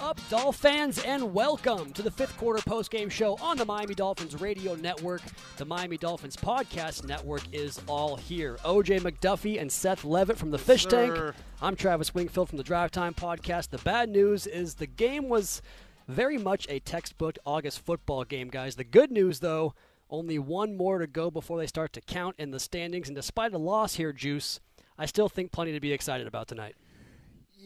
[0.00, 4.40] Up, Dolph fans, and welcome to the fifth quarter postgame show on the Miami Dolphins
[4.40, 5.22] Radio Network.
[5.56, 8.56] The Miami Dolphins Podcast Network is all here.
[8.64, 11.16] OJ McDuffie and Seth Levitt from the Fish Tank.
[11.62, 13.70] I'm Travis Wingfield from the Drive Time Podcast.
[13.70, 15.62] The bad news is the game was
[16.08, 18.76] very much a textbook August football game, guys.
[18.76, 19.74] The good news, though,
[20.10, 23.08] only one more to go before they start to count in the standings.
[23.08, 24.60] And despite a loss here, Juice,
[24.98, 26.76] I still think plenty to be excited about tonight.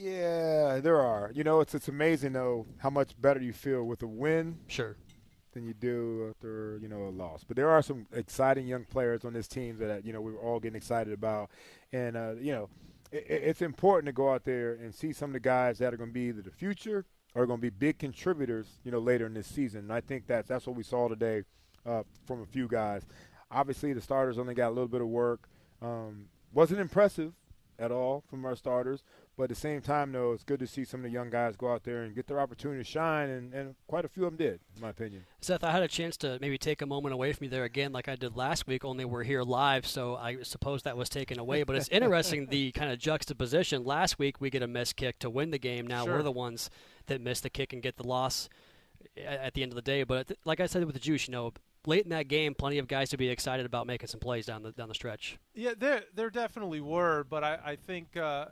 [0.00, 1.30] Yeah, there are.
[1.34, 4.96] You know, it's it's amazing though how much better you feel with a win Sure.
[5.52, 7.44] than you do after you know a loss.
[7.46, 10.38] But there are some exciting young players on this team that you know we were
[10.40, 11.50] all getting excited about,
[11.92, 12.68] and uh, you know
[13.12, 15.98] it, it's important to go out there and see some of the guys that are
[15.98, 18.78] going to be either the future or going to be big contributors.
[18.84, 19.80] You know later in this season.
[19.80, 21.42] And I think that's that's what we saw today
[21.84, 23.02] uh, from a few guys.
[23.50, 25.46] Obviously, the starters only got a little bit of work.
[25.82, 27.32] Um, wasn't impressive
[27.78, 29.02] at all from our starters.
[29.36, 31.56] But at the same time, though, it's good to see some of the young guys
[31.56, 34.36] go out there and get their opportunity to shine, and, and quite a few of
[34.36, 35.24] them did, in my opinion.
[35.40, 37.90] Seth, I had a chance to maybe take a moment away from you there again,
[37.90, 41.38] like I did last week, only we're here live, so I suppose that was taken
[41.38, 41.62] away.
[41.62, 43.84] But it's interesting the kind of juxtaposition.
[43.84, 45.86] Last week, we get a missed kick to win the game.
[45.86, 46.16] Now Sure.
[46.18, 46.68] we're the ones
[47.06, 48.48] that miss the kick and get the loss
[49.16, 50.02] at the end of the day.
[50.02, 51.52] But like I said with the Juice, you know,
[51.86, 54.62] late in that game, plenty of guys to be excited about making some plays down
[54.62, 55.38] the down the stretch.
[55.54, 58.46] Yeah, there there definitely were, but I, I think uh,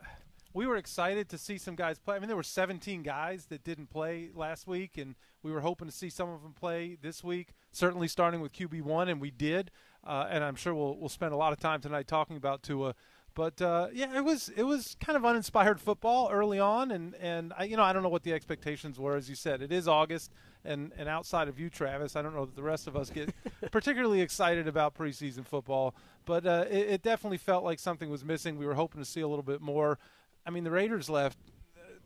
[0.54, 2.16] we were excited to see some guys play.
[2.16, 5.88] I mean, there were 17 guys that didn't play last week, and we were hoping
[5.88, 7.54] to see some of them play this week.
[7.70, 9.70] Certainly, starting with QB one, and we did.
[10.06, 12.94] Uh, and I'm sure we'll we'll spend a lot of time tonight talking about Tua.
[13.38, 17.52] But uh, yeah, it was it was kind of uninspired football early on, and and
[17.56, 19.14] I, you know I don't know what the expectations were.
[19.14, 20.32] As you said, it is August,
[20.64, 23.32] and and outside of you, Travis, I don't know that the rest of us get
[23.70, 25.94] particularly excited about preseason football.
[26.24, 28.58] But uh, it, it definitely felt like something was missing.
[28.58, 30.00] We were hoping to see a little bit more.
[30.48, 31.38] I mean, the Raiders left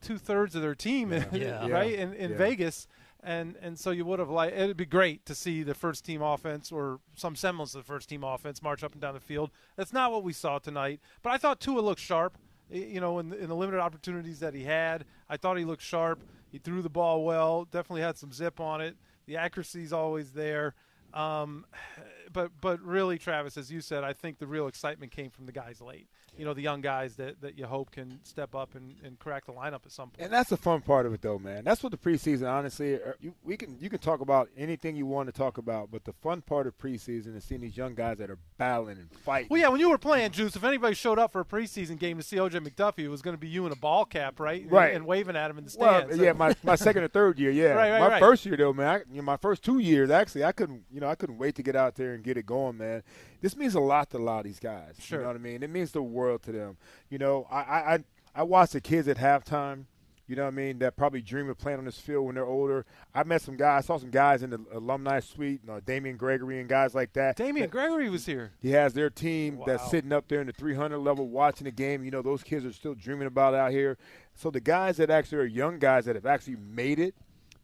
[0.01, 1.69] two thirds of their team, Yeah.
[1.69, 2.37] right, in, in Yeah.
[2.37, 2.89] Vegas.
[3.25, 6.21] And and so you would have liked it'd be great to see the first team
[6.23, 9.53] offense or some semblance of the first team offense march up and down the field.
[9.77, 10.99] That's not what we saw tonight.
[11.23, 12.37] But I thought Tua looked sharp.
[12.69, 15.83] You know, in the, in the limited opportunities that he had, I thought he looked
[15.83, 16.25] sharp.
[16.51, 17.65] He threw the ball well.
[17.67, 18.97] Definitely had some zip on it.
[19.27, 20.75] The accuracy's always there.
[21.15, 21.65] Um,
[22.33, 25.53] but but really, Travis, as you said, I think the real excitement came from the
[25.53, 26.09] guys late.
[26.39, 29.45] You know, the young guys that, that you hope can step up and, and crack
[29.45, 30.25] the lineup at some point.
[30.25, 31.63] And that's the fun part of it, though, man.
[31.65, 35.05] That's what the preseason, honestly, uh, you, we can you can talk about anything you
[35.05, 38.17] want to talk about, but the fun part of preseason is seeing these young guys
[38.19, 39.49] that are battling and fighting.
[39.51, 42.17] Well, yeah, when you were playing, Juice, if anybody showed up for a preseason game
[42.17, 44.63] to see OJ McDuffie, it was going to be you in a ball cap, right?
[44.63, 44.95] And- Right.
[44.95, 46.17] And, waving at him in the Well, stands.
[46.17, 47.73] So- yeah, my, my second or third year, yeah.
[47.73, 48.21] Right, right, my right.
[48.21, 51.01] first year though, man, I, you know, my first two years actually, I couldn't, you
[51.01, 53.03] know, I couldn't wait to get out there and get it going, man.
[53.41, 54.95] This means a lot to a lot of these guys.
[55.01, 55.19] Sure.
[55.19, 55.63] You know what I mean?
[55.65, 56.77] It means the world to them.
[57.11, 59.85] You know, I I I, I watch the kids at halftime.
[60.29, 60.79] You know what I mean?
[60.79, 62.87] That probably dream of playing on this field when they're older.
[63.15, 66.17] I met some guys, I saw some guys in the alumni suite, you know, Damian
[66.17, 67.37] Gregory and guys like that.
[67.37, 68.53] Damian Gregory was here.
[68.61, 72.05] He has their team that's sitting up there in the 300 level watching the game.
[72.05, 73.99] You know, those kids are still dreaming about it out here.
[74.35, 77.15] So the guys that actually are young guys that have actually made it,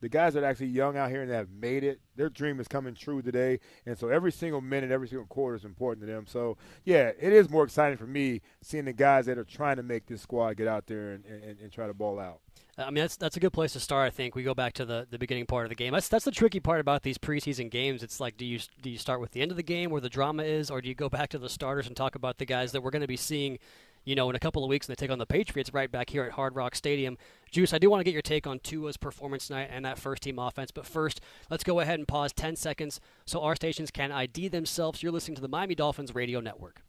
[0.00, 2.60] the guys that are actually young out here and that have made it, their dream
[2.60, 3.60] is coming true today.
[3.86, 6.26] And so every single minute, every single quarter is important to them.
[6.26, 9.82] So, yeah, it is more exciting for me seeing the guys that are trying to
[9.82, 12.40] make this squad get out there and, and, and try to ball out.
[12.80, 14.06] I mean, that's that's a good place to start.
[14.06, 15.92] I think we go back to the, the beginning part of the game.
[15.92, 18.04] That's that's the tricky part about these preseason games.
[18.04, 20.08] It's like, do you do you start with the end of the game where the
[20.08, 22.70] drama is, or do you go back to the starters and talk about the guys
[22.72, 23.58] that we're going to be seeing,
[24.08, 26.08] you know, in a couple of weeks when they take on the Patriots right back
[26.08, 27.18] here at Hard Rock Stadium?
[27.50, 30.22] Juice, I do want to get your take on Tua's performance tonight and that first
[30.22, 30.70] team offense.
[30.70, 31.20] But first,
[31.50, 35.02] let's go ahead and pause 10 seconds so our stations can ID themselves.
[35.02, 36.82] You're listening to the Miami Dolphins Radio Network.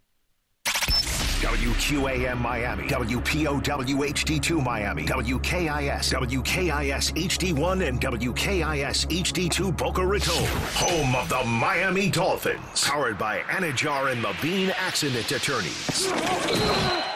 [1.39, 10.45] WQAM Miami, WPOW HD2 Miami, WKIS, WKIS HD1, and WKIS HD2 Boca Raton.
[10.75, 12.83] Home of the Miami Dolphins.
[12.85, 17.08] Powered by Anidjar and Levine Accident Attorneys.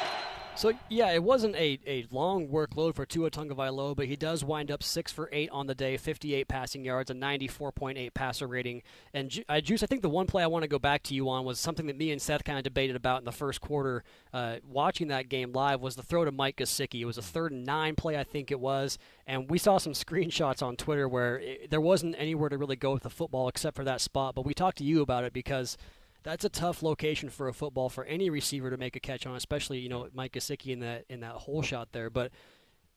[0.55, 4.69] So yeah, it wasn't a, a long workload for Tua Tagovailoa, but he does wind
[4.69, 8.83] up six for eight on the day, 58 passing yards, a 94.8 passer rating.
[9.13, 11.27] And uh, Juice, I think the one play I want to go back to you
[11.29, 14.03] on was something that me and Seth kind of debated about in the first quarter.
[14.31, 17.01] Uh, watching that game live was the throw to Mike Gesicki.
[17.01, 19.93] It was a third and nine play, I think it was, and we saw some
[20.03, 23.75] screenshots on Twitter where it, there wasn't anywhere to really go with the football except
[23.75, 24.35] for that spot.
[24.35, 25.77] But we talked to you about it because
[26.23, 29.35] that's a tough location for a football for any receiver to make a catch on,
[29.35, 32.09] especially you know Mike Gesicki in that in that hole shot there.
[32.09, 32.31] But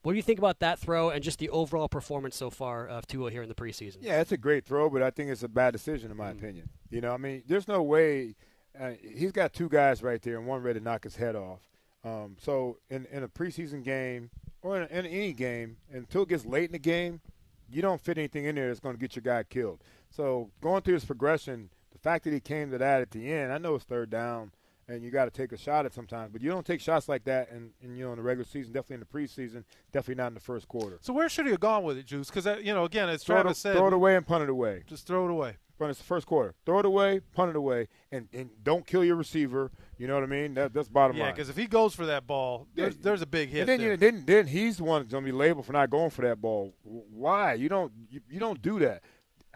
[0.02, 3.06] what do you think about that throw and just the overall performance so far of
[3.06, 3.96] Tua here in the preseason?
[4.00, 6.38] Yeah, it's a great throw, but I think it's a bad decision in my Mm.
[6.38, 6.68] opinion.
[6.90, 8.36] You know, I mean, there's no way
[8.78, 11.60] uh, he's got two guys right there and one ready to knock his head off.
[12.04, 14.30] Um, so in in a preseason game
[14.62, 17.20] or in, in any game, until it gets late in the game,
[17.68, 19.82] you don't fit anything in there that's going to get your guy killed.
[20.10, 21.70] So going through this progression,
[22.06, 24.52] fact that he came to that at the end, I know it's third down
[24.88, 27.24] and you got to take a shot at sometimes, but you don't take shots like
[27.24, 30.28] that in, in you know in the regular season, definitely in the preseason, definitely not
[30.28, 30.98] in the first quarter.
[31.00, 32.30] So where should he have gone with it, Juice?
[32.30, 34.48] Because you know, again, as Throw it, Travis said, throw it away and punt it
[34.50, 34.84] away.
[34.86, 35.56] just throw it away.
[35.78, 36.54] But it's the first quarter.
[36.64, 39.70] Throw it away, punt it away, and, and don't kill your receiver.
[39.98, 40.54] You know what I mean?
[40.54, 41.28] That, that's bottom Yeah, line.
[41.30, 43.00] Yeah, because if he goes for that ball, there's, Yeah.
[43.02, 45.32] there's a big hit and then, you, then then he's the one that's gonna be
[45.32, 46.72] labeled for not going for that ball.
[46.82, 47.54] Why?
[47.54, 49.02] You don't you, you don't do that.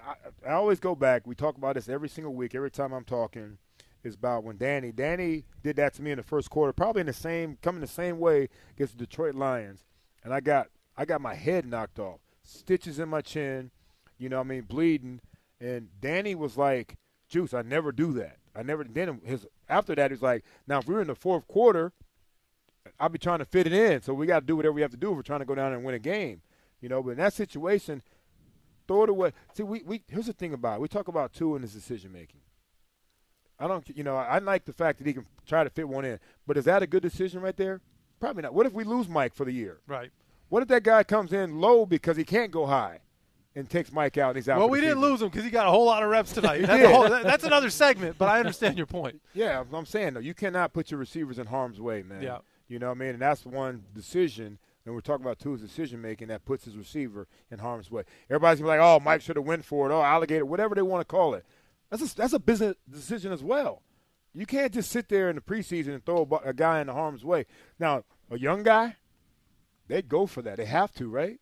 [0.06, 1.26] I, I always go back.
[1.26, 2.54] We talk about this every single week.
[2.54, 3.58] Every time I'm talking,
[4.02, 7.06] is about when Danny Danny did that to me in the first quarter, probably in
[7.06, 9.84] the same coming the same way against the Detroit Lions,
[10.24, 13.70] and I got I got my head knocked off, stitches in my chin,
[14.18, 15.20] you know I mean, bleeding,
[15.60, 16.96] and Danny was like,
[17.28, 18.36] "Juice, I never do that.
[18.54, 21.92] I never." Then his after that, he's like, "Now if we're in the fourth quarter."
[22.98, 24.00] I'll be trying to fit it in.
[24.00, 25.54] So we got to do whatever we have to do if we're trying to go
[25.54, 26.40] down and win a game.
[26.80, 28.02] You know, but in that situation,
[28.90, 29.32] throw it away.
[29.54, 30.80] See, we, we here's the thing about it.
[30.80, 32.40] We talk about Tua in his decision making.
[33.58, 36.04] I don't, you know, I like the fact that he can try to fit one
[36.04, 36.18] in.
[36.46, 37.80] But is that a good decision right there?
[38.18, 38.52] Probably not.
[38.54, 39.78] What if we lose Mike for the year?
[39.86, 40.10] right.
[40.48, 42.98] What if that guy comes in low because he can't go high
[43.54, 44.58] and takes Mike out and he's out?
[44.58, 45.08] Well, we didn't season?
[45.10, 46.62] lose him because he got a whole lot of reps tonight.
[46.66, 49.20] That's, whole, that- that's another segment, but I understand your point.
[49.32, 52.22] Yeah, I'm saying though, you cannot put your receivers in harm's way, man.
[52.22, 52.38] Yeah.
[52.66, 53.08] You know what I mean?
[53.10, 57.28] And that's one decision, and we're talking about Tua's decision making that puts his receiver
[57.50, 58.04] in harm's way.
[58.28, 60.82] Everybody's gonna be like, "Oh, Mike should have went for it," "Oh, alligator," whatever they
[60.82, 61.44] want to call it.
[61.90, 63.82] That's a, that's a business decision as well.
[64.32, 66.94] You can't just sit there in the preseason and throw a, a guy in the
[66.94, 67.46] harm's way.
[67.78, 68.96] Now, a young guy,
[69.88, 70.56] they go for that.
[70.56, 71.40] They have to, right?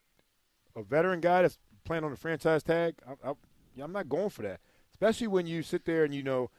[0.75, 3.35] A veteran guy that's playing on the franchise tag, I, I,
[3.83, 4.61] I'm not going for that.
[4.91, 6.51] Especially when you sit there and you know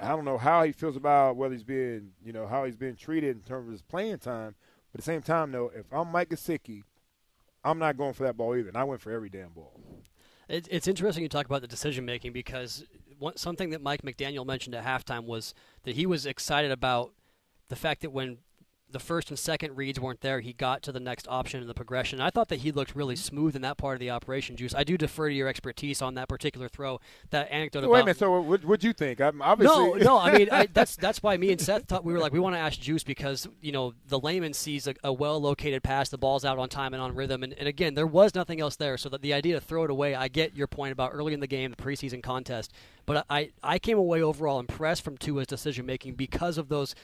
[0.00, 2.96] I don't know how he feels about whether he's being, you know, how he's being
[2.96, 4.54] treated in terms of his playing time.
[4.94, 6.84] But at the same time, though, if I'm Mike Gesicki,
[7.64, 8.68] I'm not going for that ball either.
[8.68, 9.80] And I went for every damn ball.
[10.48, 12.84] It, it's interesting you talk about the decision making because
[13.18, 15.52] one, something that Mike McDaniel mentioned at halftime was
[15.82, 17.12] that he was excited about
[17.70, 18.38] the fact that when
[18.94, 21.74] the first and second reads weren't there, he got to the next option in the
[21.74, 22.20] progression.
[22.20, 23.22] I thought that he looked really mm-hmm.
[23.22, 24.74] smooth in that part of the operation, Juice.
[24.74, 27.00] I do defer to your expertise on that particular throw.
[27.30, 28.18] That anecdote So about wait a minute.
[28.18, 29.20] So what what'd you think?
[29.20, 30.18] I'm obviously no, no.
[30.18, 32.54] I mean, I, that's that's why me and Seth thought we were like we want
[32.54, 36.16] to ask Juice because you know the layman sees a, a well located pass, the
[36.16, 38.96] ball's out on time and on rhythm, and, and again there was nothing else there.
[38.96, 41.40] So that the idea to throw it away, I get your point about early in
[41.40, 42.72] the game, the preseason contest,
[43.06, 46.94] but I I came away overall impressed from Tua's decision making because of those.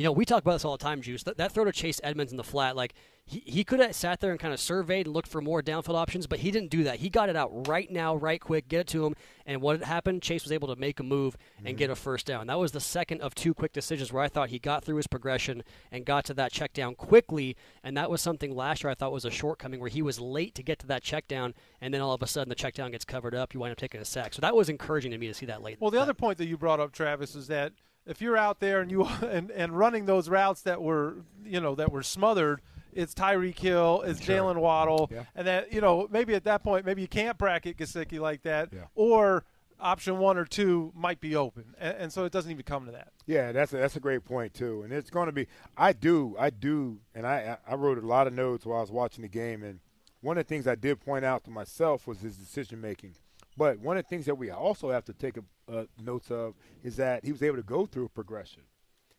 [0.00, 1.24] You know, we talk about this all the time, Juice.
[1.24, 2.94] That, that throw to Chase Edmonds in the flat, like
[3.26, 5.94] he, he could have sat there and kind of surveyed and looked for more downfield
[5.94, 7.00] options, but he didn't do that.
[7.00, 9.14] He got it out right now, right quick, get it to him,
[9.44, 11.76] and what had happened, Chase was able to make a move and mm-hmm.
[11.76, 12.46] get a first down.
[12.46, 15.06] That was the second of two quick decisions where I thought he got through his
[15.06, 17.54] progression and got to that check down quickly,
[17.84, 20.54] and that was something last year I thought was a shortcoming where he was late
[20.54, 21.52] to get to that check down,
[21.82, 23.76] and then all of a sudden the check down gets covered up, you wind up
[23.76, 24.32] taking a sack.
[24.32, 25.76] So that was encouraging to me to see that late.
[25.78, 27.74] Well, the other point that you brought up, Travis, is that
[28.06, 31.74] if you're out there and you and, and running those routes that were you know
[31.74, 32.60] that were smothered,
[32.92, 35.24] it's Tyreek Hill, it's Jalen Waddle, Yeah.
[35.34, 38.70] and that you know maybe at that point maybe you can't bracket Gesicki like that,
[38.72, 38.84] Yeah.
[38.94, 39.44] or
[39.82, 42.92] option one or two might be open, and, and so it doesn't even come to
[42.92, 43.12] that.
[43.26, 45.46] Yeah, that's a, that's a great point too, and it's going to be.
[45.76, 48.90] I do, I do, and I I wrote a lot of notes while I was
[48.90, 49.80] watching the game, and
[50.20, 53.14] one of the things I did point out to myself was his decision making.
[53.56, 55.42] But one of the things that we also have to take a,
[55.72, 58.62] uh, notes of is that he was able to go through a progression.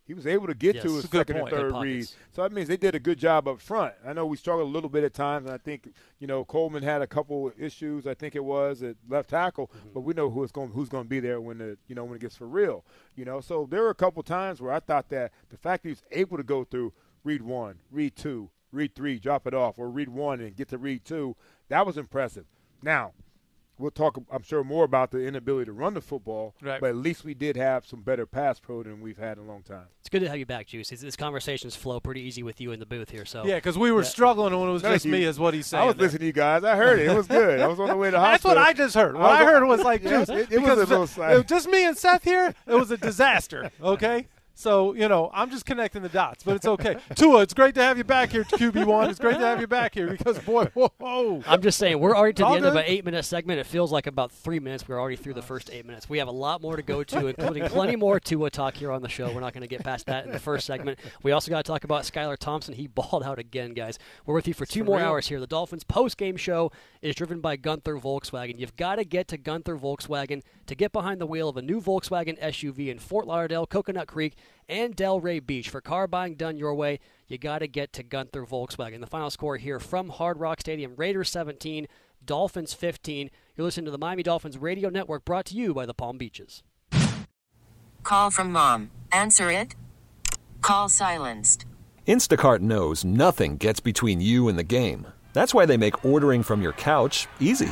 [0.03, 0.83] he was able to get Yes.
[0.83, 1.71] to his a second and third read.
[1.73, 2.15] pockets.
[2.31, 3.93] So that means they did a good job up front.
[4.05, 5.87] I know we struggled a little bit at times, and I think
[6.19, 8.05] you know Coleman had a couple issues.
[8.05, 9.89] I think it was at left tackle, Mm-hmm.
[9.93, 12.15] but we know who's going who's going to be there when the you know when
[12.15, 12.83] it gets for real.
[13.15, 15.89] You know, so there were a couple times where I thought that the fact that
[15.89, 16.91] he was able to go through
[17.23, 20.77] read one, read two, read three, drop it off, or read one and get to
[20.77, 21.37] read two,
[21.69, 22.45] that was impressive.
[22.81, 23.13] Now.
[23.77, 26.79] We'll talk, I'm sure, more about the inability to run the football, Right.
[26.79, 29.47] but at least we did have some better pass pro than we've had in a
[29.47, 29.85] long time.
[30.01, 30.89] It's good to have you back, Juice.
[30.89, 33.25] These- These conversations flow pretty easy with you in the booth here.
[33.25, 35.11] So Yeah, because we were struggling when it was Thank just you.
[35.11, 35.79] me, is what he said.
[35.79, 36.03] I was there.
[36.03, 36.63] listening to you guys.
[36.63, 37.07] I heard it.
[37.07, 37.59] It was good.
[37.59, 39.15] I was on the way to the That's what I just heard.
[39.15, 40.29] What I I, heard was like, Yeah, juice.
[40.29, 42.53] it- it was a little it side- was just me and Seth here.
[42.67, 43.71] It was a disaster.
[43.81, 44.27] Okay.
[44.61, 46.97] So you know, I'm just connecting the dots, but it's okay.
[47.15, 49.09] Tua, it's great to have you back here, QB one.
[49.09, 51.41] It's great to have you back here because boy, whoa, whoa.
[51.47, 53.59] I'm just saying, we're already to the All end of an eight minute segment.
[53.59, 54.87] It feels like about three minutes.
[54.87, 56.07] We're already through the first eight minutes.
[56.07, 59.01] We have a lot more to go to, including plenty more Tua talk here on
[59.01, 59.33] the show.
[59.33, 60.99] We're not going to get past that in the first segment.
[61.23, 62.75] We also got to talk about Skylar Thompson.
[62.75, 63.97] He balled out again, guys.
[64.27, 65.07] We're with you for two more real.
[65.07, 65.39] hours here.
[65.39, 68.59] The Dolphins post game show is driven by Gunther Volkswagen.
[68.59, 71.81] You've got to get to Gunther Volkswagen to get behind the wheel of a new
[71.81, 74.35] Volkswagen SUV in Fort Lauderdale, Coconut Creek,
[74.67, 75.69] and Delray Beach.
[75.69, 78.99] For car buying done your way, you got to get to Gunther Volkswagen.
[78.99, 81.87] The final score here from Hard Rock Stadium Raiders 17,
[82.25, 83.29] Dolphins 15.
[83.55, 86.63] You're listening to the Miami Dolphins Radio Network brought to you by the Palm Beaches.
[88.03, 88.91] Call from mom.
[89.11, 89.75] Answer it.
[90.61, 91.65] Call silenced.
[92.07, 95.07] Instacart knows nothing gets between you and the game.
[95.33, 97.71] That's why they make ordering from your couch easy.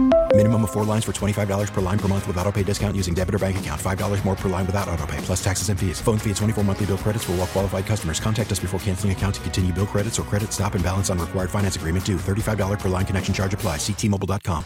[0.33, 3.13] Minimum of four lines for $25 per line per month with auto pay discount using
[3.13, 3.79] debit or bank account.
[3.79, 5.99] $5 more per line without auto pay, plus taxes and fees.
[5.99, 8.21] Phone fee at 24 monthly bill credits for all well qualified customers.
[8.21, 11.19] Contact us before canceling account to continue bill credits or credit stop and balance on
[11.19, 12.15] required finance agreement due.
[12.15, 13.75] $35 per line connection charge apply.
[13.75, 14.63] Ctmobile.com.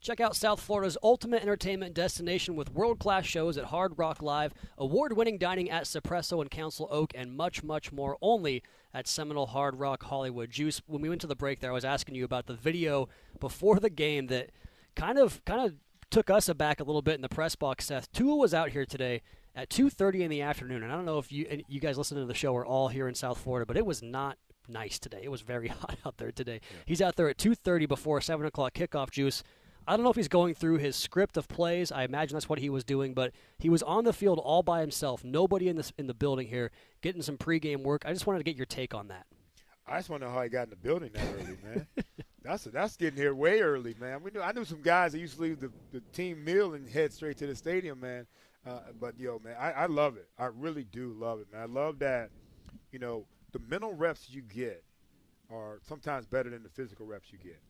[0.00, 4.54] Check out South Florida's ultimate entertainment destination with world class shows at Hard Rock Live,
[4.78, 8.62] award winning dining at Suppresso and Council Oak, and much, much more only
[8.94, 10.50] at Seminole Hard Rock Hollywood.
[10.50, 13.10] Juice, when we went to the break there, I was asking you about the video
[13.40, 14.50] before the game that
[15.00, 15.74] kind of kind of
[16.10, 17.86] took us aback a little bit in the press box.
[17.86, 19.22] Seth Tua was out here today
[19.54, 22.22] at 2:30 in the afternoon, and I don't know if you and you guys listening
[22.22, 24.36] to the show are all here in South Florida, but it was not
[24.68, 25.20] nice today.
[25.22, 26.60] It was very hot out there today.
[26.84, 29.10] He's out there at 2:30 before seven o'clock kickoff.
[29.10, 29.42] Juice.
[29.88, 31.90] I don't know if he's going through his script of plays.
[31.90, 34.82] I imagine that's what he was doing, but he was on the field all by
[34.82, 35.24] himself.
[35.24, 38.02] Nobody in this in the building here getting some pregame work.
[38.04, 39.26] I just wanted to get your take on that.
[39.86, 41.86] I just want to know how he got in the building that early, man.
[42.42, 44.22] that's that's getting here way early, man.
[44.22, 46.88] We knew I knew some guys that used to leave the, the team meal and
[46.88, 48.26] head straight to the stadium, man.
[48.66, 50.28] Uh, but yo, man, I, I love it.
[50.38, 51.62] I really do love it, man.
[51.62, 52.30] I love that.
[52.92, 54.82] You know, the mental reps you get
[55.50, 57.60] are sometimes better than the physical reps you get.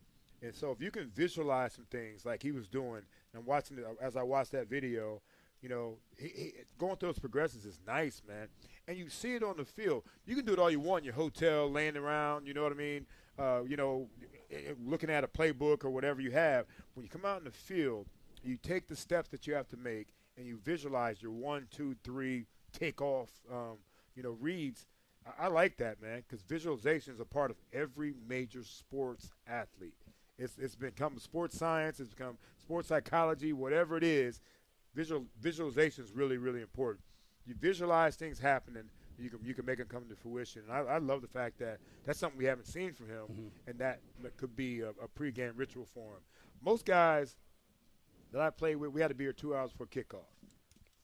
[0.43, 3.03] And so if you can visualize some things like he was doing,
[3.35, 5.21] and watching it as I watched that video,
[5.63, 8.49] you know, he, he, going through those progressions is nice, man.
[8.89, 10.05] And you see it on the field.
[10.25, 12.47] You can do it all you want in your hotel, laying around.
[12.47, 13.07] You know what I mean?
[13.39, 14.09] Uh, you know,
[14.85, 16.67] looking at a playbook or whatever you have.
[16.95, 18.07] When you come out in the field,
[18.43, 21.97] you take the steps that you have to make, and you visualize your one, two,
[22.03, 23.31] three takeoff.
[23.51, 23.79] Um,
[24.15, 24.87] you know, reads.
[25.27, 29.95] I, I like that, man, because visualization is a part of every major sports athlete.
[30.39, 32.01] It's it's become sports science.
[32.01, 33.53] It's become sports psychology.
[33.53, 34.41] Whatever it is,
[34.95, 37.05] visual visualization is really really important.
[37.47, 38.85] You visualize things happening,
[39.21, 40.63] you can you can make them come to fruition.
[40.69, 43.71] And I, I love the fact that that's something we haven't seen from him, Mm-hmm.
[43.71, 44.01] and that
[44.37, 46.21] could be a, a pregame ritual for him.
[46.63, 47.37] Most guys
[48.33, 50.27] that I played with, we had to be here two hours before kickoff,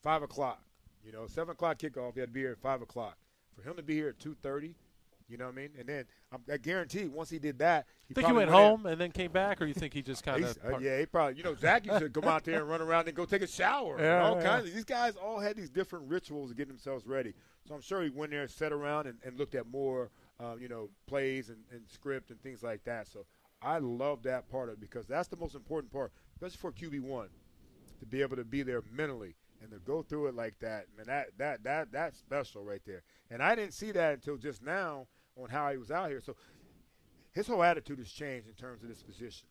[0.01, 0.61] five o'clock.
[1.05, 2.15] You know, seven o'clock kickoff.
[2.15, 3.17] We had to be here at five o'clock.
[3.55, 4.75] For him to be here at two thirty,
[5.29, 5.69] you know what I mean?
[5.77, 8.53] And then I'm, I guarantee once he did that, he think he probably went in-
[8.55, 10.57] home and then came back, or you think he just kind of?
[10.65, 11.37] uh, yeah, he probably.
[11.37, 13.47] You know, Zach used to come out there and run around and go take a
[13.47, 13.95] shower.
[13.95, 14.43] and Yeah, all yeah.
[14.43, 14.73] kinds of.
[14.73, 17.33] These guys all had these different rituals to get themselves ready.
[17.67, 20.55] So I'm sure he went there, and sat around, and, and looked at more, uh,
[20.59, 23.07] you know, plays and, and script and things like that.
[23.07, 23.25] So
[23.61, 27.01] I love that part of it because that's the most important part, especially for QB
[27.01, 27.29] one,
[27.99, 30.85] to be able to be there mentally and to go through it like that.
[30.95, 33.01] Man, that that that that's special right there.
[33.29, 35.07] And I didn't see that until just now
[35.41, 36.21] on how he was out here.
[36.21, 36.35] So
[37.31, 39.47] his whole attitude has changed in terms of this position.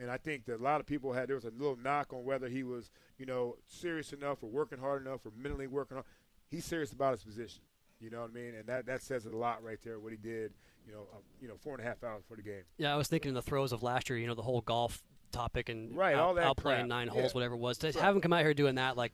[0.00, 2.24] And I think that a lot of people had there was a little knock on
[2.24, 6.06] whether he was, you know, serious enough or working hard enough or mentally working hard.
[6.50, 7.62] He's serious about his position.
[8.00, 8.54] You know what I mean?
[8.54, 9.98] And that, that says a lot right there.
[9.98, 10.52] What he did,
[10.86, 12.62] you know, uh, you know, four and a half hours for the game.
[12.76, 15.02] Yeah, I was thinking in the throes of last year, you know, the whole golf
[15.32, 17.14] topic and Right, out, all that outplaying nine Yeah.
[17.14, 17.76] holes, whatever it was.
[17.78, 19.12] To have him come out here doing that, like,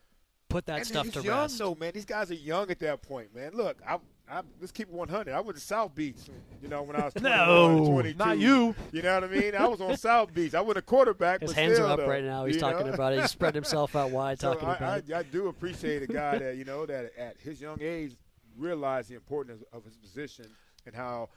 [0.50, 1.58] put that and stuff he's to young rest.
[1.58, 1.92] though, man.
[1.94, 3.52] These guys are young at that point, man.
[3.54, 3.98] Look, I,
[4.30, 5.32] I let's keep it 100.
[5.32, 6.16] I went to South Beach,
[6.62, 8.18] you know, when I was 21, No, 22.
[8.18, 8.74] not you.
[8.92, 9.54] You know what I mean?
[9.54, 10.54] I was on South Beach.
[10.54, 11.42] I wasn't a quarterback.
[11.42, 12.46] His but hands still, are up though, right now.
[12.46, 12.92] He's talking know?
[12.94, 13.20] about it.
[13.20, 15.12] He spread himself out wide So talking I, about it.
[15.12, 18.16] I, I do appreciate a guy that you know that at his young age
[18.56, 20.46] realized the importance of his position
[20.86, 21.28] and how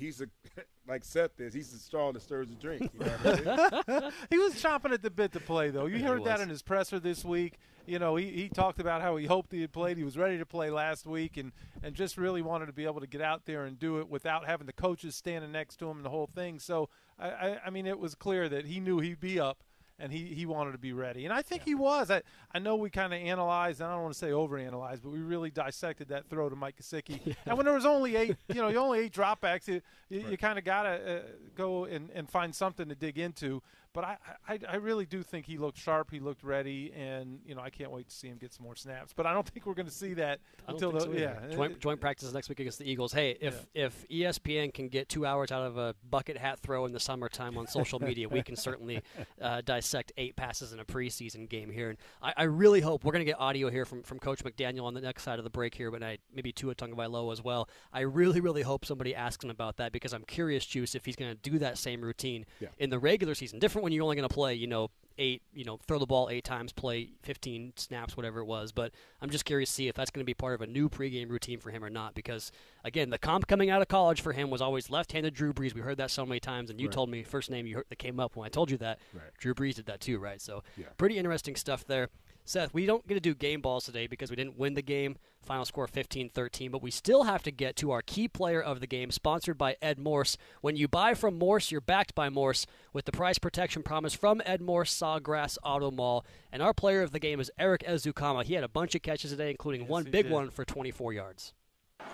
[0.00, 0.26] he's a
[0.88, 1.54] like Seth is.
[1.54, 2.90] He's the straw that stirs the drink.
[2.92, 4.12] You know what I mean?
[4.30, 5.86] he was chomping at the bit to play, though.
[5.86, 7.58] You Yeah, he heard that in his presser this week.
[7.86, 9.96] You know, he, he talked about how he hoped he had played.
[9.96, 11.52] He was ready to play last week and,
[11.82, 14.46] and just really wanted to be able to get out there and do it without
[14.46, 16.58] having the coaches standing next to him and the whole thing.
[16.58, 19.62] So, I, I, I mean, it was clear that he knew he'd be up
[20.00, 21.24] and he, he wanted to be ready.
[21.24, 22.10] And I think he was.
[22.10, 25.10] I, I know we kind of analyzed, and I don't want to say overanalyzed, but
[25.10, 27.36] we really dissected that throw to Mike Gesicki.
[27.46, 30.38] And when there was only eight, you know, you only eight dropbacks, you, you, you
[30.38, 31.22] kind of got to uh,
[31.56, 33.62] go and, and find something to dig into.
[33.92, 34.16] But I,
[34.48, 36.10] I, I really do think he looked sharp.
[36.12, 38.76] He looked ready, and you know I can't wait to see him get some more
[38.76, 39.12] snaps.
[39.14, 42.00] But I don't think we're going to see that until the so yeah joint, joint
[42.00, 43.12] practices next week against the Eagles.
[43.12, 46.84] Hey, if if E ESPN can get two hours out of a bucket hat throw
[46.86, 49.02] in the summertime on social media, we can certainly
[49.40, 51.90] uh, dissect eight passes in a preseason game here.
[51.90, 54.84] And I, I really hope we're going to get audio here from, from Coach McDaniel
[54.84, 57.68] on the next side of the break here, but I, maybe Tua Tagovailoa as well.
[57.92, 61.16] I really really hope somebody asks him about that because I'm curious, Juice, if he's
[61.16, 62.68] going to do that same routine Yeah.
[62.78, 63.58] in the regular season.
[63.58, 66.28] Different when you're only going to play, you know, eight, you know, throw the ball
[66.30, 68.72] eight times, play 15 snaps, whatever it was.
[68.72, 70.88] But I'm just curious to see if that's going to be part of a new
[70.88, 72.14] pregame routine for him or not.
[72.14, 72.50] Because
[72.84, 75.74] again, the comp coming out of college for him was always left-handed Drew Brees.
[75.74, 76.94] We heard that so many times, and you Right.
[76.94, 78.98] told me first name you heard that came up when I told you that.
[79.12, 79.24] Right.
[79.38, 80.40] Drew Brees did that too, right?
[80.40, 80.86] So Yeah.
[80.96, 82.08] pretty interesting stuff there.
[82.50, 85.16] Seth, we don't get to do game balls today because we didn't win the game.
[85.40, 88.88] Final score 15-13, but we still have to get to our key player of the
[88.88, 90.36] game, sponsored by Ed Morse.
[90.60, 94.42] When you buy from Morse, you're backed by Morse with the price protection promise from
[94.44, 96.26] Ed Morse Sawgrass Auto Mall.
[96.50, 98.42] And our player of the game is Eric Ezukanma.
[98.42, 100.32] He had a bunch of catches today, including one big did.
[100.32, 101.54] one for 24 yards.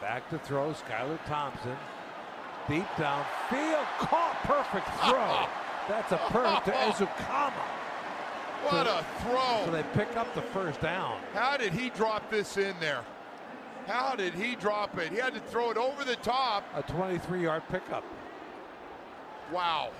[0.03, 1.77] Back to throw, Skylar Thompson.
[2.68, 5.46] Deep down field, caught, perfect throw.
[5.88, 6.72] That's a perfect to
[7.07, 7.86] Ezukanma.
[8.66, 9.64] What So- a throw.
[9.66, 11.20] So they pick up the first down.
[11.33, 13.05] How did he drop this in there?
[13.87, 15.12] How did he drop it?
[15.12, 16.64] He had to throw it over the top.
[16.74, 18.02] A 23-yard pickup.
[19.52, 19.90] Wow.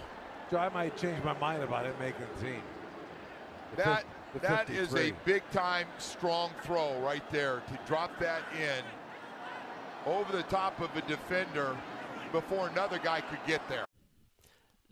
[0.51, 2.63] So I might change my mind about it making the team.
[3.71, 3.99] The That
[4.33, 8.85] fif- the that is a big time strong throw right there to drop that in
[10.11, 11.77] over the top of a defender
[12.33, 13.87] before another guy could get there.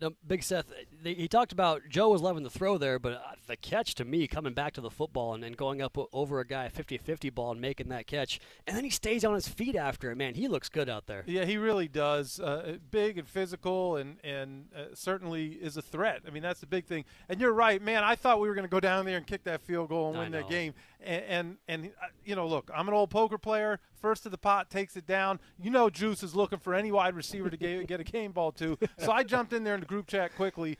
[0.00, 0.72] Now, Big Seth,
[1.04, 4.04] they, he talked about Joe was loving the throw there, but uh, the catch to
[4.04, 7.30] me, coming back to the football and, and going up over a guy, 50 50
[7.30, 8.40] ball, and making that catch.
[8.66, 10.16] And then he stays on his feet after it.
[10.16, 11.22] Man, he looks good out there.
[11.26, 12.40] Yeah, he really does.
[12.40, 16.22] Uh, big and physical, and and uh, certainly is a threat.
[16.26, 17.04] I mean, that's the big thing.
[17.28, 18.02] And you're right, man.
[18.02, 20.18] I thought we were going to go down there and kick that field goal and
[20.18, 20.74] I win that game.
[21.02, 23.80] And and, and uh, you know, look, I'm an old poker player.
[23.94, 25.40] First to the pot takes it down.
[25.60, 28.52] You know, Juice is looking for any wide receiver to get, get a game ball
[28.52, 28.78] to.
[28.98, 30.78] So I jumped in there in the group chat quickly.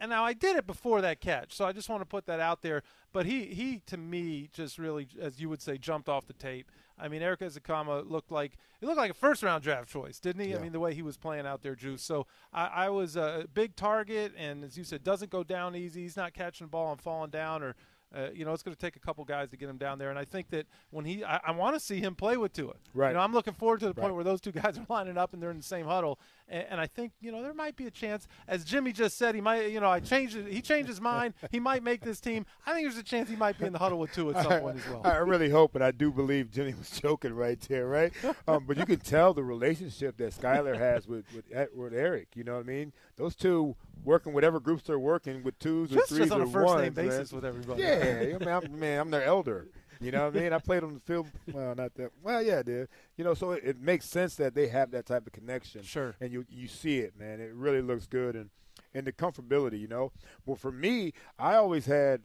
[0.00, 2.40] And now I did it before that catch, so I just want to put that
[2.40, 2.82] out there.
[3.12, 6.70] But he, he to me, just really, as you would say, jumped off the tape.
[6.98, 10.42] I mean, Eric Ezukanma looked like he looked like a first round draft choice, didn't
[10.42, 10.50] he?
[10.50, 10.56] Yeah.
[10.56, 12.02] I mean, the way he was playing out there, Juice.
[12.02, 16.02] So I, I was a big target, and as you said, doesn't go down easy.
[16.02, 17.74] He's not catching the ball and falling down or
[18.14, 20.10] uh, you know, it's going to take a couple guys to get him down there,
[20.10, 22.74] and I think that when he, I, I want to see him play with Tua.
[22.94, 23.08] Right.
[23.08, 24.02] You know, I'm looking forward to the Right.
[24.02, 26.18] point where those two guys are lining up and they're in the same huddle,
[26.48, 29.34] and, and I think you know there might be a chance, as Jimmy just said,
[29.34, 30.46] he might, you know, I changed it.
[30.52, 31.34] He changed his mind.
[31.52, 32.46] he might make this team.
[32.66, 34.60] I think there's a chance he might be in the huddle with Tua at some
[34.60, 35.02] point as well.
[35.04, 38.12] I really hope, and I do believe Jimmy was joking right there, right?
[38.48, 41.44] Um, but you can tell the relationship that Skylar has with with,
[41.76, 42.28] with Eric.
[42.34, 42.92] You know what I mean?
[43.16, 46.48] Those two working whatever groups they're working with twos or threes just on or a
[46.48, 47.06] first name ones, man.
[47.06, 47.82] basis with everybody.
[47.82, 49.68] Yeah, I mean, I'm, man, I'm their elder.
[50.00, 50.52] You know what I mean?
[50.52, 51.28] I played on the field.
[51.52, 52.10] Well, not that.
[52.22, 52.88] Well, yeah, I did.
[53.16, 55.82] You know, so it, it makes sense that they have that type of connection.
[55.82, 56.14] Sure.
[56.20, 57.40] And you you see it, man.
[57.40, 58.48] It really looks good, and
[58.94, 59.78] and the comfortability.
[59.78, 60.12] You know,
[60.46, 62.22] well for me, I always had.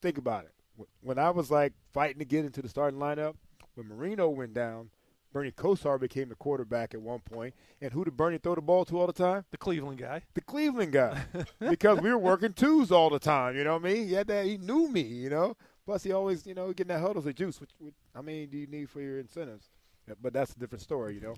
[0.00, 0.52] Think about it.
[1.00, 3.34] When I was like fighting to get into the starting lineup,
[3.74, 4.90] when Marino went down,
[5.32, 8.84] Bernie Kosar became the quarterback at one point, and who did Bernie throw the ball
[8.86, 9.44] to all the time?
[9.50, 10.22] The Cleveland guy.
[10.34, 11.24] The Cleveland guy,
[11.60, 13.56] because we were working twos all the time.
[13.56, 14.08] You know what I mean?
[14.08, 14.46] He had that.
[14.46, 15.02] He knew me.
[15.02, 15.56] You know.
[15.84, 18.58] Plus, he always, you know, getting that huddle say, "Juice, what, what, how many do
[18.58, 19.70] you need for your incentives?"
[20.06, 21.34] Yeah, But that's a different story, you know.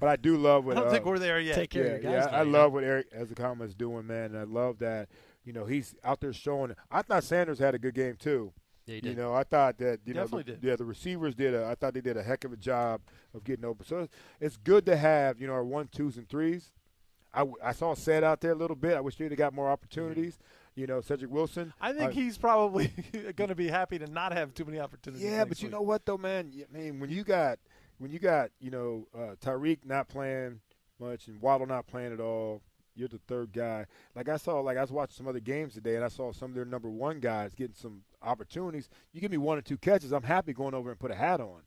[0.00, 1.54] But I do love what I don't uh, think we're there yet.
[1.54, 2.24] Take care yeah, of your guys.
[2.26, 4.34] yeah, though, I love what Eric Ezukanma is doing, man.
[4.34, 5.08] And I love that,
[5.44, 6.74] you know, he's out there showing.
[6.90, 8.52] I thought Sanders had a good game too.
[8.86, 10.68] Yeah, he You know, I thought that you know, Definitely the, did.
[10.68, 11.54] yeah, the receivers did.
[11.54, 13.00] A, I thought they did a heck of a job
[13.34, 13.86] of getting open.
[13.86, 16.70] So it's, it's good to have you know our one, twos, and threes.
[17.32, 18.96] I, I saw Sed out there a little bit.
[18.96, 20.38] I wish he'd have got more opportunities.
[20.76, 21.72] You know, Cedric Wilson.
[21.80, 22.92] I think uh, he's probably
[23.36, 25.24] going to be happy to not have too many opportunities.
[25.24, 25.72] yeah, next but you week.
[25.72, 26.52] know what though, man?
[26.54, 27.58] I mean, when you got
[27.98, 30.60] when you got you know uh, Tyreek not playing
[31.00, 32.60] much and Waddle not playing at all,
[32.94, 33.86] you're the third guy.
[34.14, 36.50] Like I saw, like I was watching some other games today, and I saw some
[36.50, 38.88] of their number one guys getting some opportunities.
[39.12, 41.40] You give me one or two catches, I'm happy going over and put a hat
[41.40, 41.62] on,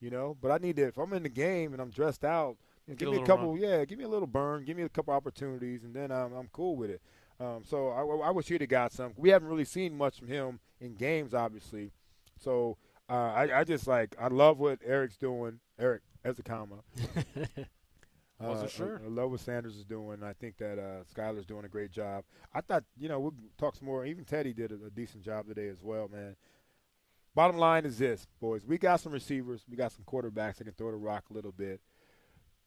[0.00, 0.36] you know.
[0.40, 2.96] But I need to if I'm in the game and I'm dressed out, you know,
[2.96, 4.88] give a me a little couple, yeah, give me a little burn, give me a
[4.88, 7.00] couple opportunities, and then I'm I'm cool with it.
[7.40, 9.14] Um, so I, I wish he'd have got some.
[9.16, 11.90] We haven't really seen much from him in games, obviously.
[12.38, 12.76] So
[13.08, 15.60] uh, I, I just like I love what Eric's doing.
[15.78, 16.80] Eric Ezukanma.
[18.48, 19.00] Wasn't Uh, sure.
[19.02, 20.22] I, I love what Sanders is doing.
[20.22, 22.24] I think that uh, Skylar's doing a great job.
[22.54, 24.04] I thought, you know, we'll talk some more.
[24.04, 26.36] Even Teddy did a, a decent job today as well, man.
[27.34, 28.64] Bottom line is this, boys.
[28.66, 29.64] We got some receivers.
[29.68, 31.80] We got some quarterbacks that can throw the rock a little bit.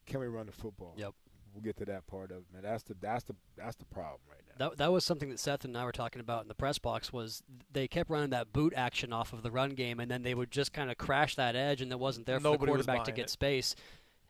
[0.07, 0.93] Can we run the football?
[0.97, 1.13] Yep.
[1.53, 2.63] We'll get to that part of it, man.
[2.63, 4.69] That's the that's the that's the problem right now.
[4.69, 7.13] That, that was something that Seth and I were talking about in the press box
[7.13, 10.33] was they kept running that boot action off of the run game and then they
[10.33, 13.05] would just kind of crash that edge and it wasn't there for Nobody the quarterback
[13.05, 13.29] to get it.
[13.29, 13.73] space.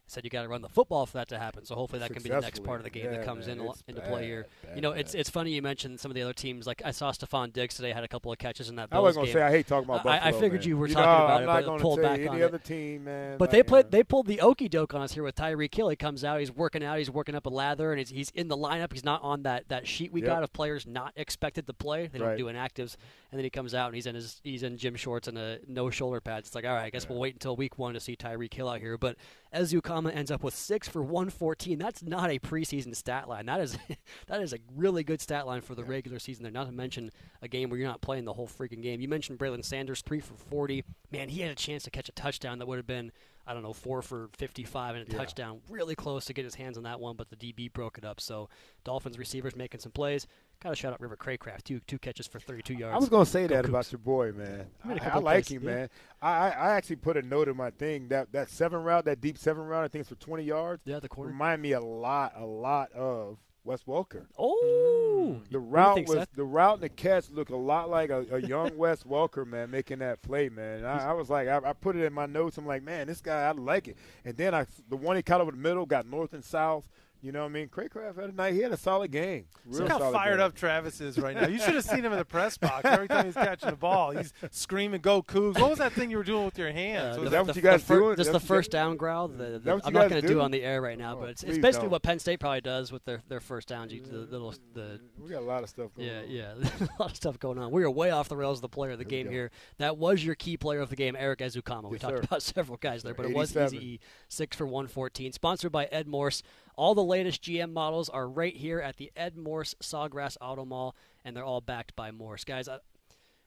[0.07, 1.65] Said you got to run the football for that to happen.
[1.65, 3.59] So hopefully that can be the next part of the game Yeah, that comes man,
[3.59, 4.45] in it's into play here.
[4.63, 5.19] bad, you know, it's bad.
[5.21, 6.67] it's funny you mentioned some of the other teams.
[6.67, 8.89] Like I saw Stefon Diggs today had a couple of catches in that.
[8.91, 9.33] I wasn't gonna game.
[9.33, 10.69] say I hate talking about I- I figured man.
[10.69, 12.63] you were know, talking about I'm it, but pulled back any on other it.
[12.63, 13.37] team, man.
[13.39, 13.85] But like, they played.
[13.85, 15.89] Uh, they pulled the okey doke on us here with Tyreek Hill.
[15.89, 16.39] He comes out.
[16.39, 16.99] He's working out.
[16.99, 18.93] He's working up a lather, and he's, he's in the lineup.
[18.93, 20.27] He's not on that, that sheet we Yep.
[20.29, 22.07] got of players not expected to play.
[22.07, 22.37] They don't Right.
[22.37, 22.95] do inactives,
[23.31, 25.59] and then he comes out and he's in his he's in gym shorts and a
[25.67, 26.47] no shoulder pads.
[26.49, 28.69] It's like all right, I guess we'll wait until week one to see Tyreek Hill
[28.69, 28.97] out here.
[28.97, 29.15] But
[29.55, 31.79] Ezukanma ends up with six for one fourteen.
[31.79, 33.45] That's not a preseason stat line.
[33.45, 33.77] That is
[34.27, 36.43] that is a really good stat line for the regular season.
[36.43, 39.01] There, not to mention a game where you're not playing the whole freaking game.
[39.01, 40.83] You mentioned Braylon Sanders three for forty.
[41.11, 43.11] Man, he had a chance to catch a touchdown that would have been
[43.47, 45.17] I don't know four for fifty-five and a Yeah.
[45.17, 45.61] touchdown.
[45.69, 48.19] Really close to get his hands on that one, but the DB broke it up.
[48.19, 48.49] So
[48.83, 50.25] Dolphins receivers making some plays.
[50.65, 51.61] Got to shout out River Cracraft.
[51.63, 52.95] Two two catches for thirty-two yards.
[52.95, 53.69] I was gonna say Go that Cougs.
[53.69, 54.65] about your boy, man.
[54.81, 55.75] He made a I, couple I like plays, him, yeah.
[55.75, 55.89] man.
[56.23, 59.21] I, I I actually put a note in my thing that that seven route, that
[59.21, 60.81] deep seven route, I think it's for twenty yards.
[60.85, 61.29] Yeah, the corner.
[61.31, 64.25] Remind me a lot, a lot of Wes Welker.
[64.39, 65.49] Oh, mm.
[65.51, 66.29] The What route was Seth?
[66.35, 69.69] the route and the catch look a lot like a, a young Wes Welker, man,
[69.69, 70.83] making that play, man.
[70.83, 72.57] I, I was like, I, I put it in my notes.
[72.57, 73.97] I'm like, man, this guy, I like it.
[74.23, 76.89] And then I, the one he caught over the middle, got north and south.
[77.25, 77.67] You know what I mean?
[77.69, 78.53] Cracraft had a night.
[78.53, 79.45] He had a solid game.
[79.65, 80.45] Real Look how fired game.
[80.45, 81.47] up Travis is right now.
[81.47, 82.85] You should have seen him in the press box.
[82.85, 86.17] Every time he's catching the ball, he's screaming, "Go Cougs!" What was that thing you
[86.17, 87.17] were doing with your hands?
[87.17, 88.15] Uh, Was the- that what the- you guys the fir- doing?
[88.15, 89.27] Just That's the first down growl.
[89.27, 90.41] The, the- that what you I'm not going to do do?
[90.41, 91.91] on the air right now, Oh, but it's, it's basically don't.
[91.93, 93.89] what Penn State probably does with their, their first down.
[93.89, 96.29] You, the little the We got a lot of stuff going yeah on.
[96.29, 97.71] yeah a lot of stuff going on.
[97.71, 99.49] We are way off the rails of the player of the we game here.
[99.79, 101.89] That was your key player of the game, Eric Ezukanma.
[101.89, 102.23] we talked sir.
[102.23, 103.75] about several guys there, but it was 87.
[103.77, 103.99] easy.
[104.29, 105.31] Six for one fourteen.
[105.31, 106.43] Sponsored by Ed Morse.
[106.77, 110.95] All the latest GM models are right here at the Ed Morse Sawgrass Auto Mall,
[111.23, 112.43] and they're all backed by Morse.
[112.43, 112.73] Guys, I,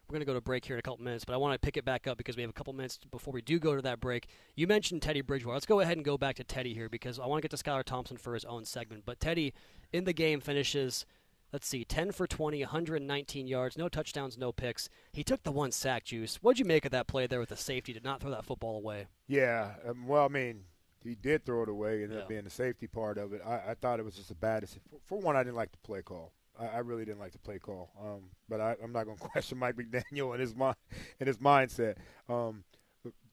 [0.08, 1.58] we're going to go to break here in a couple minutes, but I want to
[1.58, 3.82] pick it back up because we have a couple minutes before we do go to
[3.82, 4.28] that break.
[4.56, 5.54] You mentioned Teddy Bridgewater.
[5.54, 7.62] Let's go ahead and go back to Teddy here because I want to get to
[7.62, 9.04] Skylar Thompson for his own segment.
[9.04, 9.52] But Teddy,
[9.92, 11.04] in the game, finishes
[11.52, 14.88] let's see, 10 for 20, 119 yards, no touchdowns, no picks.
[15.12, 16.36] He took the one sack, Juice.
[16.36, 18.76] What'd you make of that play there with the safety to not throw that football
[18.76, 19.06] away?
[19.26, 20.64] Yeah, um, well, I mean,
[21.04, 22.18] he did throw it away, and Yeah.
[22.20, 23.40] that being the safety part of it.
[23.46, 24.82] I, I thought it was just a bad decision.
[24.90, 26.32] For, for one, I didn't like the play call.
[26.58, 27.90] I, I really didn't like the play call.
[28.00, 30.76] Um, but I, I'm not going to question Mike McDaniel and his mind
[31.20, 31.96] and his mindset.
[32.28, 32.64] Um,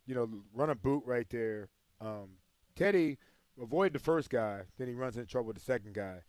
[0.05, 1.69] you know, run a boot right there.
[1.99, 2.37] Um,
[2.75, 3.17] Teddy
[3.61, 6.19] avoided the first guy, then he runs into trouble with the second guy.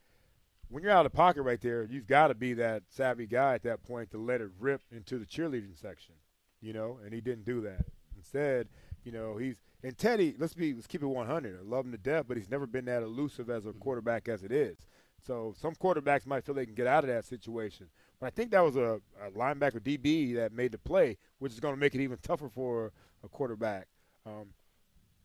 [0.68, 3.62] When you're out of pocket right there, you've got to be that savvy guy at
[3.64, 6.14] that point to let it rip into the cheerleading section,
[6.60, 7.84] you know, and he didn't do that.
[8.16, 8.68] Instead,
[9.04, 10.34] you know, he's and Teddy.
[10.36, 11.60] Let's be let's keep it 100.
[11.60, 14.42] I love him to death, but he's never been that elusive as a quarterback as
[14.42, 14.76] it is.
[15.24, 17.86] So some quarterbacks might feel they can get out of that situation.
[18.20, 21.60] But I think that was a, a linebacker DB that made the play, which is
[21.60, 22.92] going to make it even tougher for
[23.24, 23.86] a quarterback.
[24.24, 24.48] Um,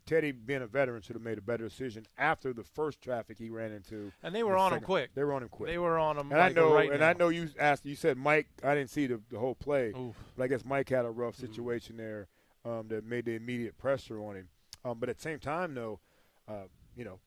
[0.06, 3.50] Teddy, being a veteran, should have made a better decision after the first traffic he
[3.50, 4.12] ran into.
[4.24, 5.12] And they were the on him quick.
[5.16, 5.70] They were on him quick.
[5.70, 6.32] They were on him.
[6.32, 7.10] And like I know, right and now.
[7.10, 7.86] I know you asked.
[7.86, 8.48] You said Mike.
[8.64, 10.16] I didn't see the, the whole play, Oof.
[10.36, 12.28] but I guess Mike had a rough situation there
[12.66, 14.50] um, that made the immediate pressure on him.
[14.84, 16.00] Um, but at the same time, though,
[16.48, 17.20] uh, you know,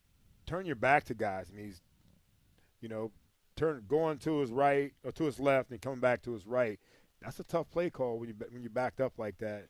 [0.45, 1.47] turn your back to guys.
[1.51, 1.81] I mean, he's,
[2.81, 3.11] you know,
[3.55, 6.79] turn going to his right or to his left and coming back to his right.
[7.21, 9.67] That's a tough play call when you when you're backed up like that.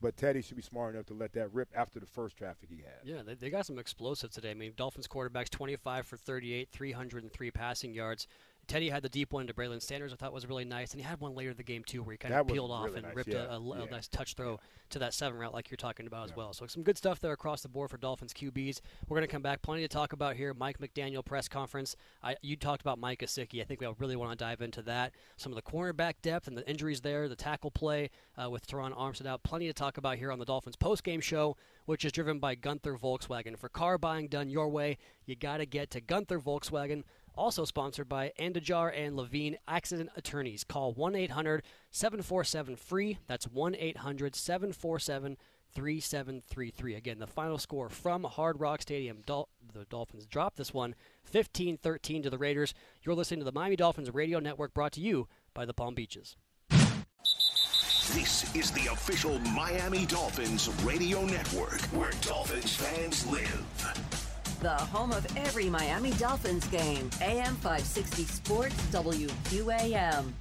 [0.00, 2.76] But Teddy should be smart enough to let that rip after the first traffic he
[2.76, 3.00] had.
[3.04, 4.52] Yeah, they, they got some explosive today.
[4.52, 8.28] I mean, Dolphins quarterbacks 25 for 38, 303 passing yards.
[8.68, 11.08] Teddy had the deep one to Braylon Sanders, I thought was really nice, and he
[11.08, 12.98] had one later in the game too, where he kind That of peeled off really
[12.98, 13.90] and nice, ripped yeah, a, a, a yeah.
[13.90, 16.52] nice touch throw to that seven route, like you're talking about as well.
[16.52, 18.80] So some good stuff there across the board for Dolphins QBs.
[19.08, 20.54] We're going to come back, plenty to talk about here.
[20.54, 21.96] Mike McDaniel press conference.
[22.22, 23.60] I, you talked about Mike Gesicki.
[23.60, 25.12] I think we really want to dive into that.
[25.36, 28.96] Some of the cornerback depth and the injuries there, the tackle play uh, with Terron
[28.96, 29.42] Armstead out.
[29.42, 32.54] Plenty to talk about here on the Dolphins post game show, which is driven by
[32.54, 33.58] Gunther Volkswagen.
[33.58, 37.02] For car buying done your way, you got to get to Gunther Volkswagen.
[37.38, 40.64] Also sponsored by Anidjar and Levine Accident Attorneys.
[40.64, 43.18] Call 1 800 747 free.
[43.28, 45.36] That's 1 800 747
[45.72, 46.94] 3733.
[46.96, 49.22] Again, the final score from Hard Rock Stadium.
[49.24, 50.96] Dol- the Dolphins dropped this one
[51.26, 52.74] 15 13 to the Raiders.
[53.04, 56.34] You're listening to the Miami Dolphins Radio Network brought to you by the Palm Beaches.
[58.14, 64.07] This is the official Miami Dolphins radio network where Dolphins fans live.
[64.60, 67.08] The home of every Miami Dolphins game.
[67.20, 70.32] AM 560 Sports WQAM.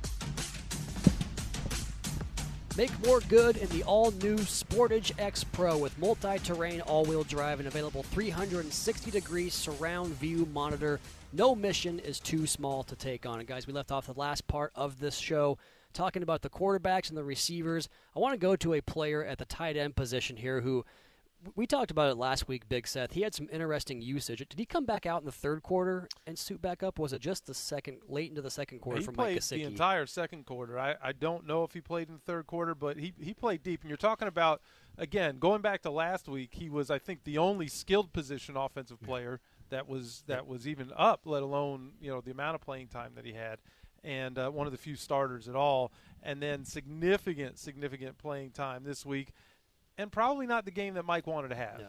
[2.75, 8.03] Make more good in the all-new Sportage X Pro with multi-terrain all-wheel drive and available
[8.11, 10.99] 360-degree surround view monitor.
[11.31, 13.37] No mission is too small to take on.
[13.37, 15.59] And guys, we left off the last part of this show
[15.93, 17.87] talking about the quarterbacks and the receivers.
[18.15, 20.85] I want to go to a player at the tight end position here who
[21.55, 23.13] we talked about it last week, Big Seth.
[23.13, 24.39] He had some interesting usage.
[24.39, 26.99] Did he come back out in the third quarter and suit back up?
[26.99, 29.57] Was it just the second, late into the second quarter he for played Mike Gesicki?
[29.57, 30.79] the entire second quarter.
[30.79, 33.63] I, I don't know if he played in the third quarter, but he, he played
[33.63, 33.81] deep.
[33.81, 34.61] And you're talking about,
[34.97, 39.01] again, going back to last week, he was, I think, the only skilled position offensive
[39.01, 42.87] player that was that was even up, let alone you know the amount of playing
[42.87, 43.59] time that he had,
[44.03, 45.91] and uh, one of the few starters at all.
[46.23, 49.33] And then significant, significant playing time this week,
[49.97, 51.81] and probably not the game that Mike wanted to have.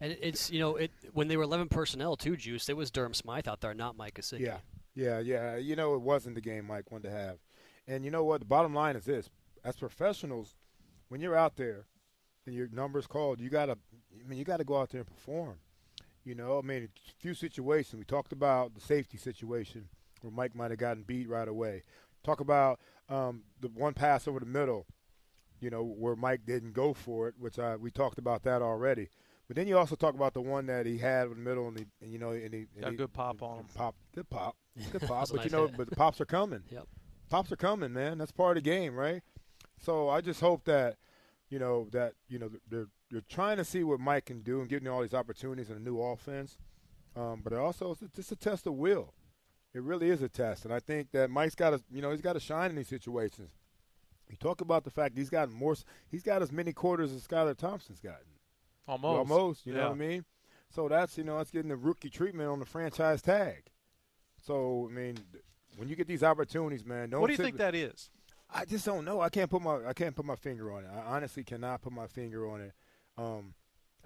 [0.00, 2.68] And it's you know it when they were eleven personnel too, Juice.
[2.68, 4.40] It was Durham Smythe out there, not Mike Gesicki.
[4.40, 4.58] Yeah,
[4.94, 5.56] yeah, yeah.
[5.56, 7.38] You know, it wasn't the game Mike wanted to have.
[7.86, 8.40] And you know what?
[8.40, 9.30] The bottom line is this:
[9.64, 10.56] as professionals,
[11.08, 11.86] when you're out there
[12.46, 15.56] and your number's called, you gotta, I mean, you gotta go out there and perform.
[16.24, 17.98] You know, I mean, a few situations.
[17.98, 19.88] We talked about the safety situation
[20.22, 21.82] where Mike might have gotten beat right away.
[22.24, 24.86] Talk about um, the one pass over the middle,
[25.64, 29.08] you know, where Mike didn't go for it, which I, we talked about that already.
[29.48, 31.78] But then you also talk about the one that he had in the middle, and,
[31.78, 33.66] he, and you know, and he and Got a he- good pop on him.
[33.74, 34.56] Pop, good pop,
[34.92, 35.20] good pop.
[35.22, 35.76] was a but you know, hit.
[35.76, 36.62] but the pops are coming.
[36.70, 36.86] Yep.
[37.30, 38.18] Pops are coming, man.
[38.18, 39.22] That's part of the game, right?
[39.80, 40.96] So I just hope that,
[41.48, 44.68] you know, that you know they're they're trying to see what Mike can do and
[44.68, 46.58] giving him all these opportunities in a new offense.
[47.16, 49.14] Um, but it also it's just a test of will.
[49.72, 52.20] It really is a test, and I think that Mike's got to, you know, he's
[52.20, 53.50] got to shine in these situations.
[54.28, 55.76] You talk about the fact he's got more,
[56.10, 58.26] he's got as many quarters as Skylar Thompson's gotten.
[58.86, 59.18] Almost.
[59.18, 60.24] Almost, you know what I mean?
[60.70, 63.64] So that's, you know, that's getting the rookie treatment on the franchise tag.
[64.44, 65.18] So, I mean,
[65.76, 68.10] when you get these opportunities, man, don't What do you think that is?
[68.52, 69.20] I just don't know.
[69.20, 70.90] I can't put my I can't put my finger on it.
[70.94, 72.72] I honestly cannot put my finger on it.
[73.16, 73.54] Um,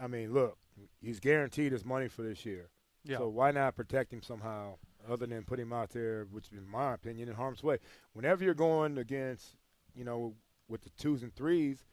[0.00, 0.56] I mean, look,
[1.00, 2.70] he's guaranteed his money for this year.
[3.04, 3.18] Yeah.
[3.18, 4.76] So why not protect him somehow,
[5.08, 7.78] other than put him out there, which, in my opinion, in harm's way.
[8.12, 9.56] Whenever you're going against,
[9.98, 10.34] you know,
[10.68, 11.84] with the twos and threes,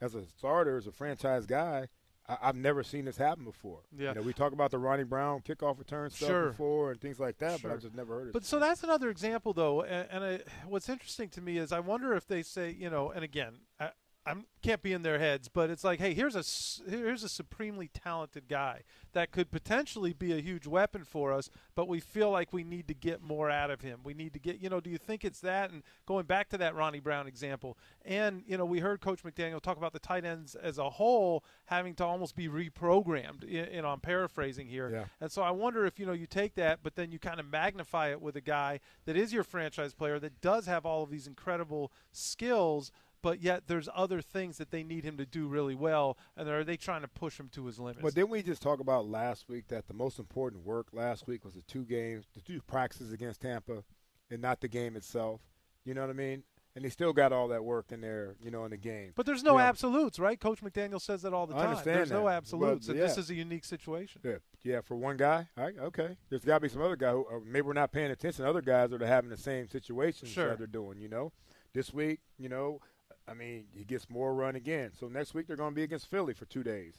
[0.00, 1.86] as a starter, as a franchise guy,
[2.28, 3.80] I, I've never seen this happen before.
[3.96, 4.10] Yeah.
[4.10, 6.48] You know, we talk about the Ronnie Brown kickoff return stuff Sure.
[6.50, 7.70] before and things like that, Sure.
[7.70, 8.32] but I've just never heard it.
[8.32, 9.82] But so that's another example, though.
[9.82, 13.10] And, and I, what's interesting to me is I wonder if they say, you know,
[13.10, 13.90] and again, I,
[14.24, 16.44] I can't be in their heads, but it's like, hey, here's a
[16.88, 18.82] here's a supremely talented guy
[19.14, 22.86] that could potentially be a huge weapon for us, but we feel like we need
[22.86, 24.00] to get more out of him.
[24.04, 25.70] We need to get, you know, do you think it's that?
[25.70, 29.60] And going back to that Ronnie Brown example, and you know, we heard Coach McDaniel
[29.60, 33.48] talk about the tight ends as a whole having to almost be reprogrammed.
[33.48, 34.90] You know, I'm paraphrasing here.
[34.92, 35.04] Yeah.
[35.20, 37.46] And so I wonder if you know you take that, but then you kind of
[37.50, 41.10] magnify it with a guy that is your franchise player that does have all of
[41.10, 45.74] these incredible skills, but yet there's other things that they need him to do really
[45.74, 48.00] well, and are they trying to push him to his limits?
[48.02, 51.44] But didn't we just talk about last week that the most important work last week
[51.44, 53.84] was the two games, the two practices against Tampa,
[54.30, 55.40] and not the game itself?
[55.84, 56.42] You know what I mean?
[56.74, 59.12] And they still got all that work in there, you know, in the game.
[59.14, 60.40] But there's no know, absolutes, right?
[60.40, 61.68] Coach McDaniel says that all the I time.
[61.68, 64.22] understand there's no absolutes, but, and this is a unique situation.
[64.24, 66.16] Yeah, yeah, for one guy, all right, okay.
[66.30, 68.46] There's got to be some other guy who or maybe we're not paying attention.
[68.46, 70.48] Other guys that are having the same situations Sure.
[70.48, 70.98] that they're doing.
[70.98, 71.32] You know,
[71.74, 72.80] this week, you know,
[73.28, 74.90] I mean, he gets more run again.
[74.98, 76.94] So next week they're going to be against Philly for two days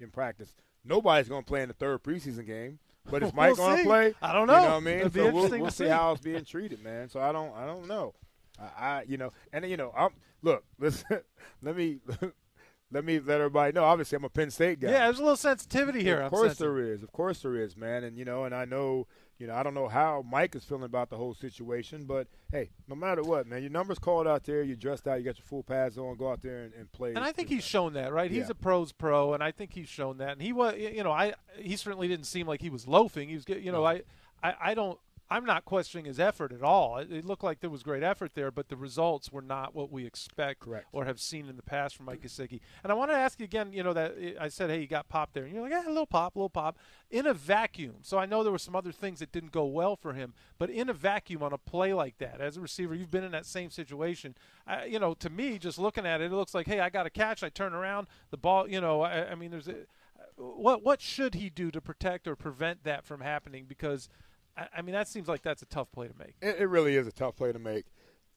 [0.00, 0.54] in practice.
[0.84, 2.78] Nobody's going to play in the third preseason game,
[3.10, 4.14] but is Mike We'll going to play?
[4.22, 4.54] I don't know.
[4.54, 5.10] You know what I mean?
[5.10, 5.90] So we'll, interesting we'll to see see.
[5.90, 7.08] how it's being treated, man.
[7.08, 8.14] So I don't, I don't know.
[8.58, 10.10] I, I you know, and you know, I'm
[10.42, 11.20] look, listen,
[11.62, 11.98] let me.
[12.90, 13.84] Let me let everybody know.
[13.84, 14.88] Obviously, I'm a Penn State guy.
[14.90, 16.22] Yeah, there's a little sensitivity here.
[16.22, 17.02] Of course there is.
[17.02, 18.02] Of course there is, man.
[18.02, 19.06] And you know, and I know,
[19.38, 22.70] you know, I don't know how Mike is feeling about the whole situation, but hey,
[22.88, 25.44] no matter what, man, your numbers called out there, you're dressed out, you got your
[25.44, 27.10] full pads on, go out there and, and play.
[27.10, 28.30] And I think he's shown that, right?
[28.30, 30.32] He's a pros pro, and I think he's shown that.
[30.32, 33.28] And he was, you know, I he certainly didn't seem like he was loafing.
[33.28, 34.02] He was, you know, I,
[34.42, 34.98] I, I don't.
[35.30, 36.96] I'm not questioning his effort at all.
[36.98, 39.92] It, it looked like there was great effort there, but the results were not what
[39.92, 40.62] we expect
[40.92, 42.60] or have seen in the past from Mike Gesicki.
[42.82, 44.86] And I want to ask you again, you know, that eh, I said, hey, you
[44.86, 46.78] got pop there, and you're like, yeah, a little pop, a little pop,
[47.10, 47.96] in a vacuum.
[48.02, 50.70] So I know there were some other things that didn't go well for him, but
[50.70, 53.46] in a vacuum on a play like that, as a receiver, you've been in that
[53.46, 54.34] same situation.
[54.66, 57.06] I, you know, to me, just looking at it, it looks like, hey, I got
[57.06, 60.42] a catch, I turn around, the ball, you know, I, I mean, there's a, uh,
[60.42, 63.66] what what should he do to protect or prevent that from happening?
[63.68, 64.08] Because
[64.58, 66.34] I, I mean, that seems like that's a tough play to make.
[66.42, 67.84] It, it really is a tough play to make,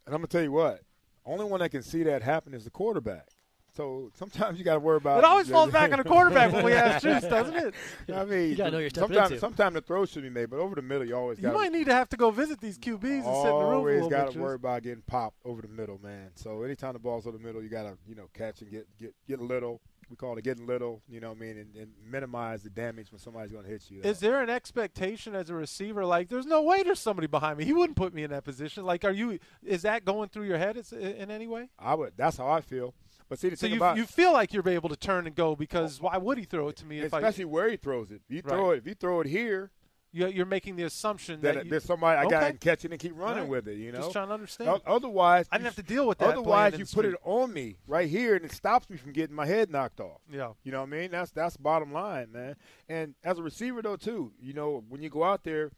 [0.06, 0.82] and I'm gonna tell you what.
[1.26, 3.28] Only one that can see that happen is the quarterback.
[3.74, 5.20] So sometimes you got to worry about.
[5.20, 7.74] It always falls back on the quarterback when we ask Juice, doesn't it?
[8.14, 10.82] I mean, You know you're sometimes, sometimes the throw should be made, but over the
[10.82, 11.50] middle, you always got.
[11.50, 13.84] You might need to have to go visit these QBs and sit in the room
[13.84, 16.32] for a Always got to worry about getting popped over the middle, man.
[16.36, 18.88] So anytime the ball's over the middle, you got to you know catch and get
[18.98, 19.80] get get little.
[20.12, 21.02] We call it getting little.
[21.08, 23.90] You know what I mean, and, and minimize the damage when somebody's going to hit
[23.90, 24.02] you.
[24.02, 26.06] Is there an expectation as a receiver?
[26.06, 27.64] Like, there's no way there's somebody behind me.
[27.64, 28.84] He wouldn't put me in that position.
[28.84, 29.40] Like, are you?
[29.64, 31.70] Is that going through your head in any way?
[31.80, 32.14] I would.
[32.18, 32.94] That's how I feel.
[33.30, 35.34] But see the So thing you about you feel like you're able to turn and
[35.34, 37.00] go because why would he throw it to me?
[37.00, 38.22] If especially I, where he throws it.
[38.28, 38.76] If you throw Right.
[38.76, 39.72] it, if you throw it here,
[40.14, 42.52] you're, you're making the assumption then that you, there's somebody I got Okay.
[42.52, 43.50] to catch it and keep running Right.
[43.50, 43.78] with it.
[43.78, 44.82] You know, Just trying to understand.
[44.86, 48.10] Otherwise, I didn't have to deal with that Otherwise, you put it on me right
[48.10, 50.20] here, and it stops me from getting my head knocked off.
[50.32, 50.52] Yeah.
[50.64, 51.12] You know what I mean?
[51.12, 52.56] That's that's bottom line, man.
[52.90, 55.72] And as a receiver though, too, you know, when you go out there,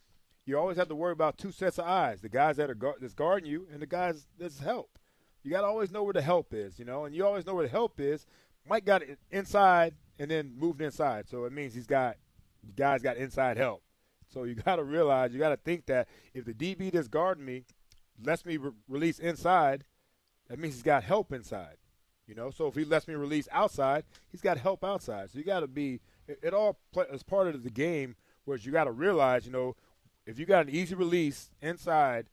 [0.46, 2.96] you always have to worry about two sets of eyes: the guys that are guard,
[3.02, 4.98] that's guarding you, and the guys that's help.
[5.44, 7.54] You got to always know where the help is, you know, and you always know
[7.54, 8.26] where the help is.
[8.68, 12.16] Mike got it inside and then moved inside, so it means he's got
[12.78, 13.84] guys got inside help.
[14.34, 17.46] So you got to realize, you got to think that if the DB that's guarding
[17.46, 17.64] me
[18.24, 19.84] lets me re- release inside,
[20.50, 21.78] that means he's got help inside.
[22.28, 25.30] You know, so if he lets me release outside, he's got help outside.
[25.30, 26.00] So you got to be.
[26.26, 28.16] It, it all play, is part of the game,
[28.46, 29.76] whereas you got to realize, you know,
[30.26, 32.28] if you got an easy release inside,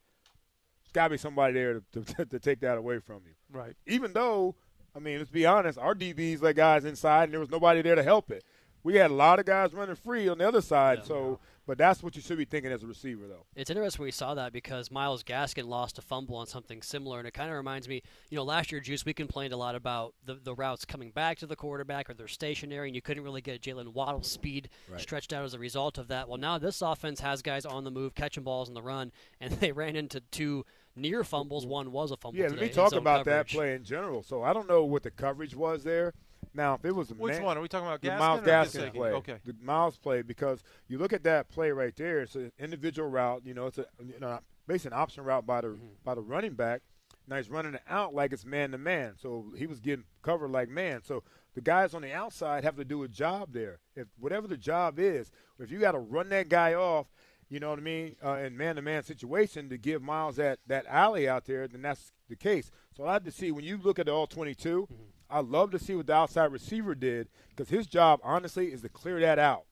[0.85, 3.33] there's got to be somebody there to, to, to take that away from you.
[3.51, 3.75] Right.
[3.85, 4.55] Even though,
[4.95, 7.97] I mean, let's be honest, our DBs let guys inside, and there was nobody there
[7.97, 8.45] to help it.
[8.83, 11.05] We had a lot of guys running free on the other side.
[11.05, 13.45] so, but that's what you should be thinking as a receiver, though.
[13.55, 17.29] It's interesting we saw that because Myles Gaskin lost a fumble on something similar, and
[17.29, 20.15] it kind of reminds me, you know, last year, Juice, we complained a lot about
[20.25, 23.43] the, the routes coming back to the quarterback or they're stationary, and you couldn't really
[23.43, 25.01] get Jalen Waddle's speed Right.
[25.01, 26.29] stretched out as a result of that.
[26.29, 29.53] Well, now this offense has guys on the move, catching balls in the run, and
[29.53, 30.65] they ran into two
[30.97, 31.67] near fumbles.
[31.67, 32.39] One was a fumble.
[32.41, 34.23] Yeah, today let me talk about that play in general.
[34.23, 36.15] So I don't know what the coverage was there.
[36.53, 37.59] Now, if it was a Which man- one?
[37.59, 39.11] Are we talking about the Gaskin Myles Gaskin play?
[39.13, 39.37] Okay.
[39.45, 42.21] the Myles play because you look at that play right there.
[42.21, 43.43] It's an individual route.
[43.45, 45.87] You know, it's a you know basically an option route by the Mm-hmm.
[46.05, 46.83] by the running back.
[47.29, 49.15] Now he's running it out like it's man to man.
[49.17, 51.03] So he was getting covered like man.
[51.05, 51.23] So
[51.55, 53.79] the guys on the outside have to do a job there.
[53.95, 57.07] If whatever the job is, if you got to run that guy off,
[57.49, 60.59] you know what I mean, uh, in man to man situation to give Myles that
[60.67, 62.73] that alley out there, then that's the case.
[62.97, 64.89] So I had to see when you look at the all 22.
[65.31, 68.89] I love to see what the outside receiver did because his job, honestly, is to
[68.89, 69.65] clear that out,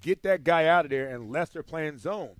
[0.00, 2.36] get that guy out of there unless they're playing zone.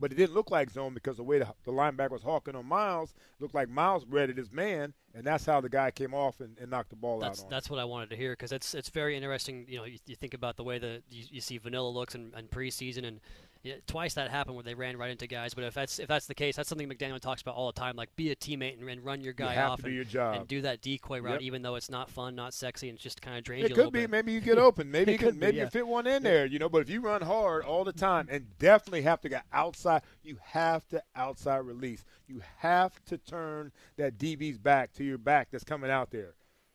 [0.00, 2.66] But it didn't look like zone because the way the, the linebacker was hawking on
[2.66, 6.56] Myles looked like Myles read his man, and that's how the guy came off and,
[6.58, 7.46] and knocked the ball that's, out.
[7.46, 7.74] On That's him.
[7.74, 9.66] what I wanted to hear because it's it's very interesting.
[9.68, 12.32] You know, you, you think about the way that you, you see Vanilla looks in,
[12.38, 13.20] in preseason, and
[13.62, 15.52] yeah, twice that happened where they ran right into guys.
[15.54, 17.96] But if that's if that's the case, that's something McDaniel talks about all the time.
[17.96, 20.62] Like be a teammate and, and run your guy have off and, do and do
[20.62, 21.42] that decoy route, Yep.
[21.42, 23.74] even though it's not fun, not sexy, and it just kind of drains It you
[23.74, 24.00] could be.
[24.00, 24.10] bit.
[24.10, 24.90] Maybe you get open.
[24.90, 25.64] Maybe you can, be, maybe yeah.
[25.64, 26.68] you fit one in there, you know.
[26.68, 30.38] But if you run hard all the time and definitely have to get outside, you
[30.42, 32.04] have to outside release.
[32.26, 36.34] You have to turn that DB's back to your back that's coming out there.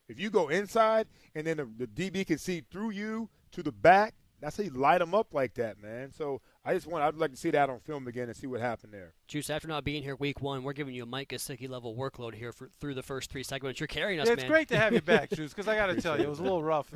[0.10, 3.72] If you go inside and then the, the DB can see through you to the
[3.72, 6.12] back, that's how you light them up like that, man.
[6.12, 8.62] So I just want I'd like to see that on film again and see what
[8.62, 9.14] happened there.
[9.28, 12.34] Juice, after not being here week one, we're giving you a Mike Gesicki level workload
[12.36, 13.80] here for through the first three segments.
[13.82, 14.52] You're carrying us, Yeah, it's man.
[14.52, 16.44] great to have you back, Juice, because I got to tell you, it was a
[16.44, 16.90] little rough.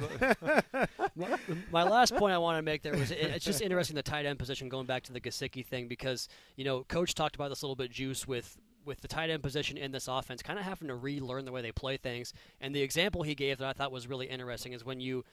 [1.15, 1.37] my,
[1.71, 4.25] my last point I want to make there was it, it's just interesting the tight
[4.25, 7.61] end position going back to the Gesicki thing because you know coach talked about this
[7.61, 10.63] a little bit juice with with the tight end position in this offense kind of
[10.63, 13.73] having to relearn the way they play things and the example he gave that I
[13.73, 15.25] thought was really interesting is when you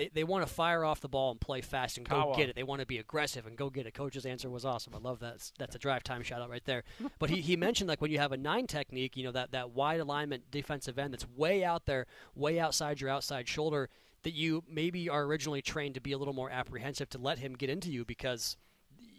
[0.00, 2.34] they, they want to fire off the ball and play fast and go Kawa.
[2.36, 2.56] get it.
[2.56, 3.92] They want to be aggressive and go get it.
[3.92, 4.94] Coach's answer was awesome.
[4.94, 5.26] I love that.
[5.32, 6.84] That's- That's a drive time shout out right there.
[7.18, 9.72] But he, he mentioned like when you have a nine technique, you know that that
[9.72, 13.90] wide alignment defensive end that's way out there, way outside your outside shoulder,
[14.22, 17.54] that you maybe are originally trained to be a little more apprehensive to let him
[17.54, 18.56] get into you because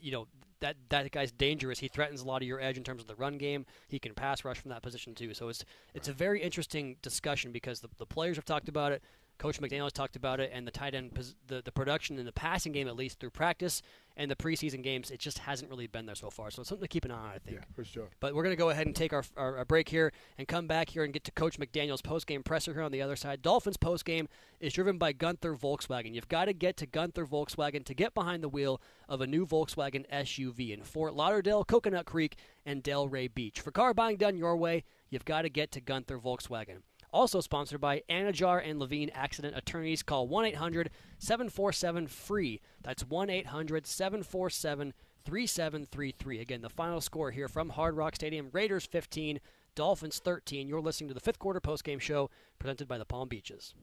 [0.02, 0.28] you know
[0.62, 1.80] that that guy's dangerous.
[1.80, 3.66] He threatens a lot of your edge in terms of the run game.
[3.88, 5.34] He can pass rush from that position too.
[5.34, 5.64] So it's
[5.94, 9.02] it's a very interesting discussion because the, the players have talked about it.
[9.42, 11.18] Coach McDaniel has talked about it, and the tight end,
[11.48, 13.82] the, the production in the passing game, at least through practice
[14.16, 16.52] and the preseason games, it just hasn't really been there so far.
[16.52, 17.58] So it's something to keep an eye on, I think.
[17.58, 18.10] Yeah, for sure.
[18.20, 20.68] But we're going to go ahead and take our, our, our break here and come
[20.68, 23.42] back here and get to Coach McDaniel's post-game presser here on the other side.
[23.42, 24.28] Dolphins post-game
[24.60, 26.14] is driven by Gunther Volkswagen.
[26.14, 28.80] You've got to get to Gunther Volkswagen to get behind the wheel
[29.10, 33.60] of a new Volkswagen SUV in Fort Lauderdale, Coconut Creek, and Delray Beach.
[33.60, 36.84] For car buying done your way, you've got to get to Gunther Volkswagen.
[37.14, 40.02] Also sponsored by Anidjar and Levine Accident Attorneys.
[40.04, 42.62] Call 1 800 747 FREE.
[42.82, 44.94] That's 1 800 747
[45.26, 46.40] 3733.
[46.40, 49.40] Again, the final score here from Hard Rock Stadium Raiders 15,
[49.76, 50.68] Dolphins 13.
[50.68, 53.74] You're listening to the fifth quarter postgame show presented by the Palm Beaches.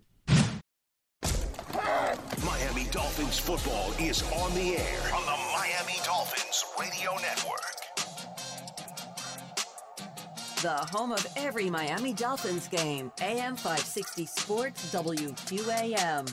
[2.44, 7.67] Miami Dolphins football is on the air on the Miami Dolphins Radio Network.
[10.60, 13.12] The home of every Miami Dolphins game.
[13.20, 16.26] AM 560 Sports WQAM.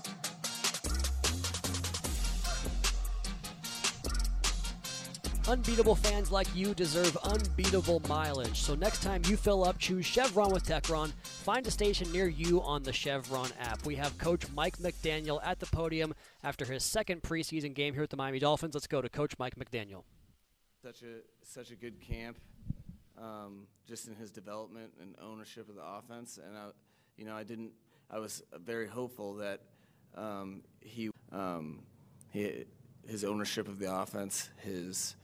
[5.47, 8.61] Unbeatable fans like you deserve unbeatable mileage.
[8.61, 11.13] So next time you fill up, choose Chevron with Techron.
[11.21, 13.85] Find a station near you on the Chevron app.
[13.85, 18.09] We have Coach Mike McDaniel at the podium after his second preseason game here at
[18.09, 18.73] the Miami Dolphins.
[18.73, 20.01] Let's go to Coach Mike McDaniel.
[20.81, 22.37] Such a such a good camp,
[23.17, 26.39] um, just in his development and ownership of the offense.
[26.43, 26.67] And I,
[27.17, 27.71] you know, I didn't.
[28.09, 29.61] I was very hopeful that
[30.15, 31.83] um, he, um,
[32.31, 32.65] he,
[33.07, 35.15] his ownership of the offense, his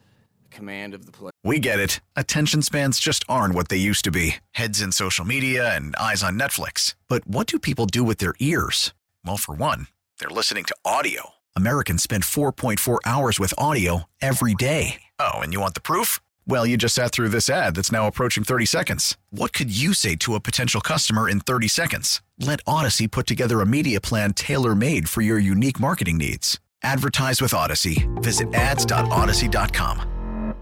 [0.49, 1.31] command of the play.
[1.43, 2.01] We get it.
[2.15, 6.23] Attention spans just aren't what they used to be heads in social media and eyes
[6.23, 6.95] on Netflix.
[7.07, 8.93] But what do people do with their ears?
[9.25, 9.87] Well, for one,
[10.19, 11.31] they're listening to audio.
[11.55, 15.01] Americans spend 4.4 hours with audio every day.
[15.19, 16.19] Oh, and you want the proof?
[16.47, 19.17] Well, you just sat through this ad that's now approaching 30 seconds.
[19.29, 22.21] What could you say to a potential customer in 30 seconds?
[22.39, 26.59] Let Odyssey put together a media plan tailor made for your unique marketing needs.
[26.83, 28.07] Advertise with Odyssey.
[28.15, 30.55] Visit ads.odyssey.com.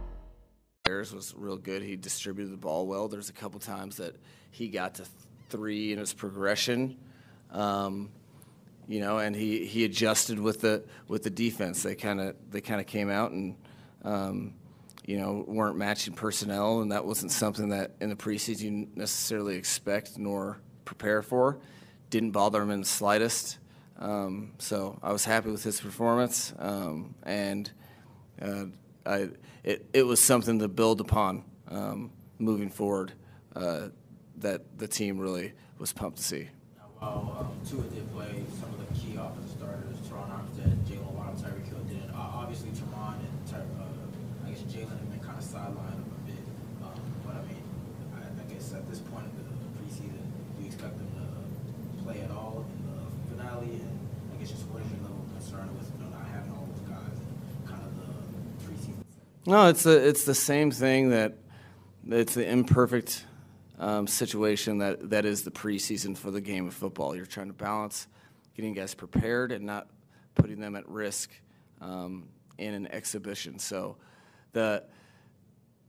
[0.84, 1.82] Bears was real good.
[1.82, 3.08] He distributed the ball well.
[3.08, 4.16] There's a couple times that
[4.52, 5.06] he got to
[5.50, 6.98] three in his progression,
[7.52, 8.10] um,
[8.88, 11.84] you know, and he, he adjusted with the with the defense.
[11.84, 13.56] They kind of they kind of came out and
[14.04, 14.56] um,
[15.10, 19.56] you know weren't matching personnel, and that wasn't something that in the preseason you necessarily
[19.56, 21.58] expect nor prepare for.
[22.12, 23.58] Didn't bother him in the slightest.
[23.98, 27.72] Um, so I was happy with his performance, um, and
[28.40, 28.66] uh,
[29.04, 29.30] I,
[29.64, 33.14] it, it was something to build upon um, moving forward
[33.56, 33.88] uh,
[34.38, 36.50] that the team really was pumped to see.
[37.00, 41.34] While um, Tua did play some of the key offensive starters, Terron Armstead, Jalen Waddle,
[41.34, 42.12] Tyreek Hill didn't.
[42.12, 44.00] Uh, obviously, Terron and Ty- uh,
[44.50, 46.42] I guess Jalen have been kind of sidelined a bit.
[46.82, 47.62] Um, but I mean,
[48.18, 50.26] I, I guess at this point in the, the preseason,
[50.58, 53.66] do you expect them to play at all in the finale?
[53.66, 54.00] And
[54.34, 56.68] I guess just what is your level of concern with you know, not having all
[56.72, 58.94] those guys and kind of the preseason?
[59.46, 61.36] No, it's the it's the same thing that
[62.08, 63.26] it's the imperfect
[63.78, 67.16] um, situation that, that is the preseason for the game of football.
[67.16, 68.08] You're trying to balance
[68.56, 69.88] getting guys prepared and not
[70.36, 71.32] putting them at risk
[71.80, 73.60] um, in an exhibition.
[73.60, 73.98] So
[74.54, 74.84] the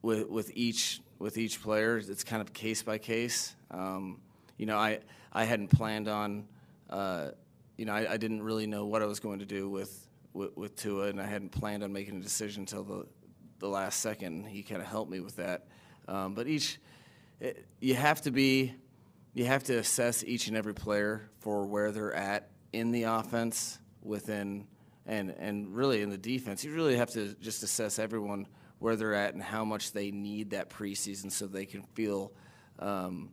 [0.03, 3.55] with with each with each player, it's kind of case by case.
[3.71, 4.21] Um,
[4.61, 4.99] you know, I
[5.33, 6.47] I hadn't planned on.
[6.91, 7.31] Uh,
[7.79, 10.55] you know, I, I, didn't really know what I was going to do with, with,
[10.55, 13.07] with Tua, and I hadn't planned on making a decision until the
[13.59, 14.47] the last second.
[14.47, 15.67] He kind of helped me with that.
[16.09, 16.79] Um, but each,
[17.41, 18.75] it, you have to be,
[19.33, 23.79] you have to assess each and every player for where they're at in the offense,
[24.03, 24.67] within,
[25.07, 26.65] and and really in the defense.
[26.65, 28.47] You really have to just assess everyone
[28.79, 32.33] where they're at and how much they need that preseason so they can feel.
[32.79, 33.31] Um,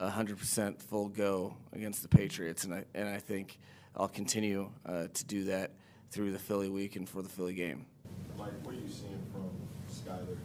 [0.00, 3.58] 100% full go against the Patriots, and I, and I think
[3.96, 5.72] I'll continue uh, to do that
[6.10, 7.86] through the Philly week and for the Philly game.
[8.36, 9.50] Mike, what are you seeing from
[9.92, 10.38] Skylar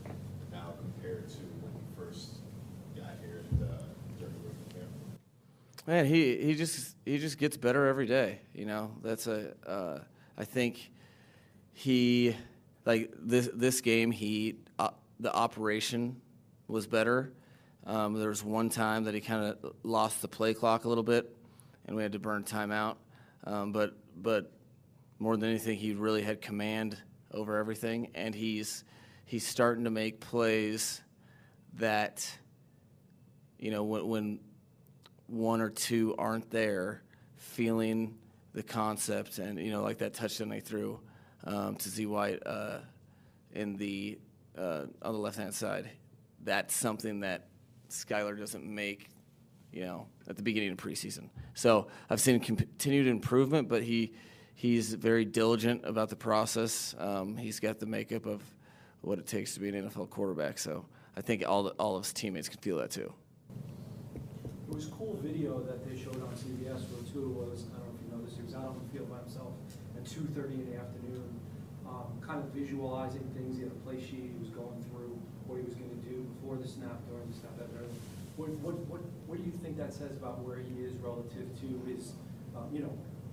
[0.52, 2.40] now compared to when you first
[2.96, 3.84] got here and, uh,
[4.20, 4.90] during the rookie camp?
[5.88, 8.42] Man, he, he just he just gets better every day.
[8.54, 10.00] You know, that's a uh,
[10.38, 10.92] I think
[11.74, 12.36] he
[12.86, 14.90] like this this game he uh,
[15.20, 16.20] the operation
[16.68, 17.32] was better.
[17.86, 21.04] Um, there was one time that he kind of lost the play clock a little
[21.04, 21.36] bit,
[21.86, 22.96] and we had to burn timeout.
[23.44, 24.52] Um, but but
[25.20, 26.98] more than anything, he really had command
[27.32, 28.84] over everything, and he's
[29.26, 31.02] he's starting to make plays
[31.76, 32.28] that
[33.60, 34.40] you know when, when
[35.28, 37.04] one or two aren't there,
[37.36, 38.18] feeling
[38.54, 41.00] the concept, and you know like that touchdown they threw
[41.44, 42.80] um, to Z White uh,
[43.52, 44.18] in the
[44.58, 45.92] uh, on the left hand side.
[46.44, 47.48] That's something that
[47.90, 49.10] Skylar doesn't make,
[49.72, 51.30] you know, at the beginning of preseason.
[51.54, 54.14] So I've seen continued improvement, but he
[54.56, 56.96] he's very diligent about the process.
[56.98, 58.42] Um, he's got the makeup of
[59.02, 60.58] what it takes to be an NFL quarterback.
[60.58, 63.14] So I think all the, all of his teammates can feel that too.
[64.68, 67.96] It was cool video that they showed on CBS where Tua was, I don't know
[67.96, 69.54] if you noticed, he was out on the field by himself
[69.96, 71.40] at 2.30 in the afternoon,
[71.88, 73.58] um, kind of visualizing things.
[73.58, 74.34] He had a play sheet.
[74.34, 75.16] He was going through
[75.48, 77.86] what he was going to do before the snap, during the snap, after.
[78.38, 81.68] What, what, what, what do you think that says about where he is relative to
[81.88, 82.14] his,
[82.56, 82.92] um, you know,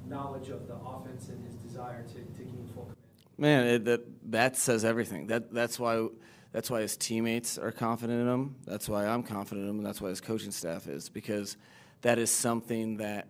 [0.09, 2.97] knowledge of the offense and his desire to, to gain full command.
[3.39, 5.27] Man, it, that that says everything.
[5.27, 6.07] That that's why
[6.53, 8.57] that's why his teammates are confident in him.
[8.67, 11.57] That's why I'm confident in him, and that's why his coaching staff is because
[12.03, 13.29] that is something that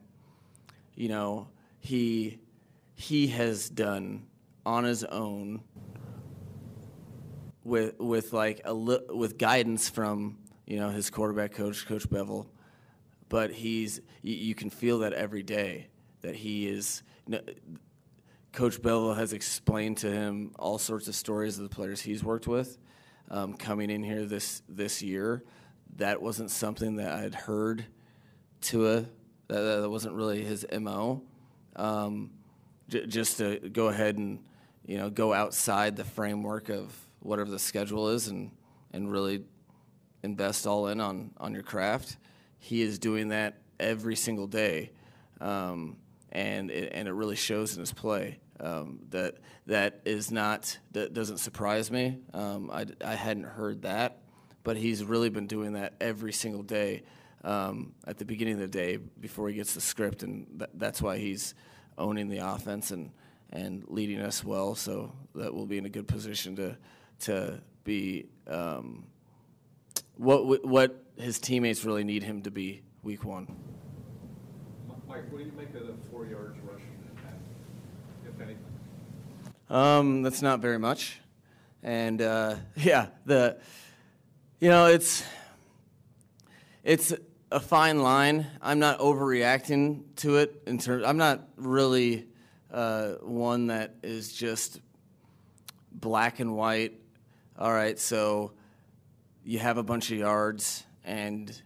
[0.95, 1.49] you know
[1.81, 2.39] he
[2.97, 4.27] he has done
[4.67, 5.63] on his own
[7.65, 12.47] with with like a li- with guidance from you know his quarterback coach, Coach Bevell.
[13.29, 15.89] But he's you, you can feel that every day
[16.23, 17.03] that he is.
[18.53, 22.47] Coach Bevell has explained to him all sorts of stories of the players he's worked
[22.47, 22.77] with
[23.31, 25.43] um, coming in here this this year.
[25.97, 27.87] That wasn't something that I'd heard
[28.63, 29.01] to a
[29.49, 31.23] that, that wasn't really his mo.
[31.77, 32.31] Um,
[32.89, 34.41] j- just to go ahead and
[34.87, 38.51] you know go outside the framework of whatever the schedule is and
[38.93, 39.45] and really
[40.23, 42.17] invest all in on on your craft.
[42.59, 44.93] He is doing that every single day.
[45.41, 45.97] Um,
[46.33, 48.39] and it, and it really shows in his play.
[48.61, 52.19] Um, that that is not that doesn't surprise me.
[52.33, 54.19] Um, I, I hadn't heard that,
[54.63, 57.03] but he's really been doing that every single day
[57.45, 61.03] um, at the beginning of the day before he gets the script, and th- that's
[61.03, 61.55] why he's
[61.99, 63.11] owning the offense and
[63.51, 64.75] and leading us well.
[64.75, 66.77] So that we'll be in a good position to
[67.23, 69.05] to be um,
[70.17, 73.47] what what his teammates really need him to be week one.
[75.09, 77.37] Mike, what do you make of the four yards rushing impact,
[78.27, 78.65] if anything?
[79.69, 81.21] Um, that's not very much,
[81.83, 83.59] and uh, yeah, the
[84.61, 85.25] you know it's
[86.83, 87.13] it's
[87.51, 88.47] a fine line.
[88.61, 91.05] I'm not overreacting to it in terms.
[91.07, 92.27] I'm not really
[92.73, 94.81] uh, one that is just
[95.93, 97.02] black and white.
[97.59, 98.53] All right, so
[99.45, 101.63] you have a bunch of yards and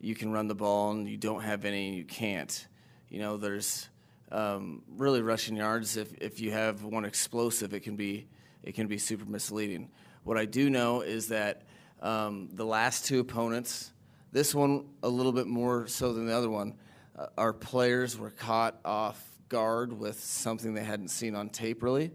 [0.00, 2.66] you can run the ball, and you don't have any, and you can't.
[3.10, 3.88] You know, there's
[4.32, 5.96] um, really rushing yards.
[5.96, 8.26] If, if you have one explosive, it can be
[8.64, 9.90] it can be super misleading.
[10.24, 11.62] What I do know is that
[12.02, 13.92] um, the last two opponents,
[14.32, 16.74] this one a little bit more so than the other one,
[17.16, 22.10] uh, our players were caught off guard with something they hadn't seen on tape really.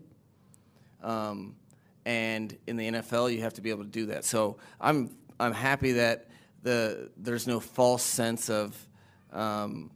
[1.02, 1.56] Um,
[2.06, 4.26] and in the NFL, you have to be able to do that.
[4.26, 6.28] So I'm I'm happy that
[6.62, 8.76] the there's no false sense of
[9.34, 9.92] um,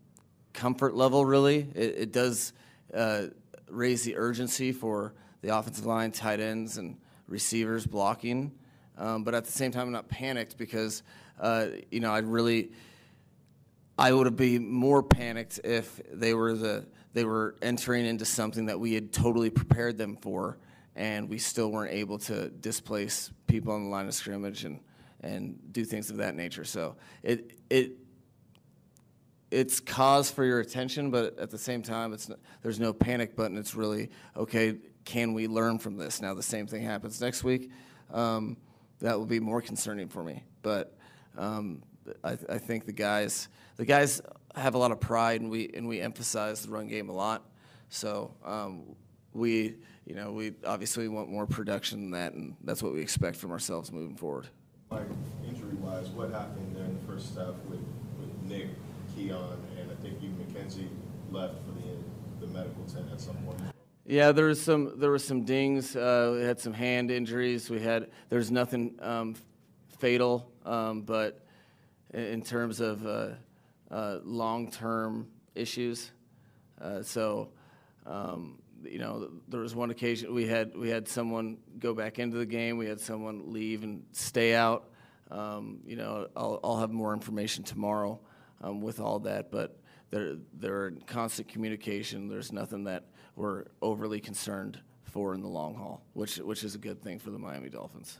[0.53, 1.67] comfort level, really.
[1.75, 2.53] It, it does
[2.93, 3.27] uh,
[3.69, 6.97] raise the urgency for the offensive line, tight ends, and
[7.27, 8.51] receivers blocking.
[8.97, 11.03] Um, but at the same time, I'm not panicked because
[11.39, 12.71] uh, you know I really
[13.97, 18.79] I would be more panicked if they were the they were entering into something that
[18.79, 20.57] we had totally prepared them for,
[20.99, 24.81] and we still weren't able to displace people on the line of scrimmage and
[25.21, 26.65] and do things of that nature.
[26.65, 27.93] So it it
[29.49, 32.29] it's cause for your attention, but at the same time, it's
[32.61, 33.57] there's no panic button.
[33.57, 34.77] It's really okay.
[35.05, 36.21] Can we learn from this?
[36.21, 37.71] Now the same thing happens next week.
[38.11, 38.57] Um,
[38.99, 40.43] that will be more concerning for me.
[40.61, 40.97] But
[41.37, 41.81] um,
[42.23, 43.47] I, I think the guys
[43.77, 44.21] the guys
[44.53, 47.45] have a lot of pride, and we and we emphasize the run game a lot.
[47.87, 48.95] So um,
[49.33, 49.75] we
[50.09, 53.51] you know we obviously want more production than that, and that's what we expect from
[53.51, 54.47] ourselves moving forward.
[54.89, 55.03] Like
[55.47, 57.79] injury wise, what happened during the first half with,
[58.19, 58.69] with Nick,
[59.15, 60.87] Keon, and I think even McKenzie
[61.31, 63.59] left for the the medical tent at some point.
[64.03, 65.95] Yeah, there was some there was some dings.
[65.95, 67.69] Uh, we had some hand injuries.
[67.69, 69.35] We had there's nothing um,
[69.99, 71.45] fatal, um, but
[72.15, 73.29] in, in terms of uh,
[73.91, 76.09] uh, long term issues,
[76.81, 77.49] uh, so
[78.07, 82.37] um, you know there was one occasion we had we had someone go back into
[82.37, 82.77] the game.
[82.77, 84.89] We had someone leave and stay out.
[85.31, 88.19] Um, you know, I'll, I'll have more information tomorrow
[88.61, 92.27] um, with all that, but they're they're in constant communication.
[92.27, 93.05] There's nothing that
[93.35, 97.29] we're overly concerned for in the long haul, which which is a good thing for
[97.29, 98.19] the Miami Dolphins.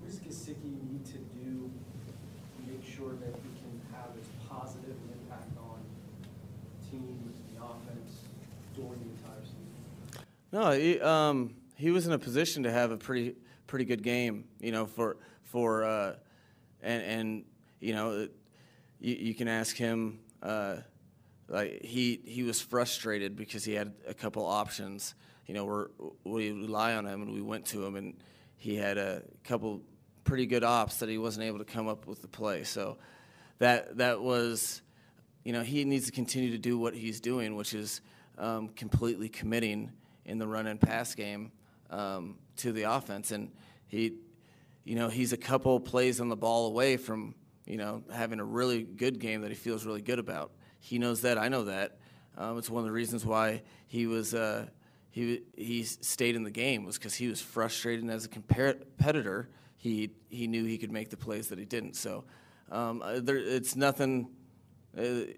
[0.00, 4.90] What does Gesicki need to do to make sure that he can have as positive
[4.90, 5.80] an impact on
[6.22, 8.20] the team, the offense
[8.74, 10.24] during the entire season?
[10.52, 13.36] No, he, um, he was in a position to have a pretty
[13.66, 16.14] pretty good game, you know, for for uh,
[16.82, 17.44] and and
[17.80, 18.28] you know,
[19.00, 20.20] you, you can ask him.
[20.42, 20.76] Uh,
[21.48, 25.14] like he he was frustrated because he had a couple options.
[25.46, 25.88] You know, we're,
[26.24, 28.14] we rely on him, and we went to him, and
[28.56, 29.80] he had a couple
[30.24, 32.64] pretty good ops that he wasn't able to come up with the play.
[32.64, 32.98] So
[33.58, 34.82] that that was,
[35.44, 38.02] you know, he needs to continue to do what he's doing, which is
[38.36, 39.90] um, completely committing
[40.28, 41.50] in the run and pass game
[41.90, 43.50] um, to the offense, and
[43.86, 44.12] he,
[44.84, 47.34] you know, he's a couple plays on the ball away from
[47.66, 50.52] you know having a really good game that he feels really good about.
[50.80, 51.38] He knows that.
[51.38, 51.98] I know that.
[52.36, 54.66] Um, it's one of the reasons why he was uh,
[55.10, 59.48] he he stayed in the game was because he was frustrated as a competitor.
[59.76, 61.96] He he knew he could make the plays that he didn't.
[61.96, 62.24] So
[62.70, 64.28] um, uh, there, it's nothing.
[64.96, 65.32] Uh,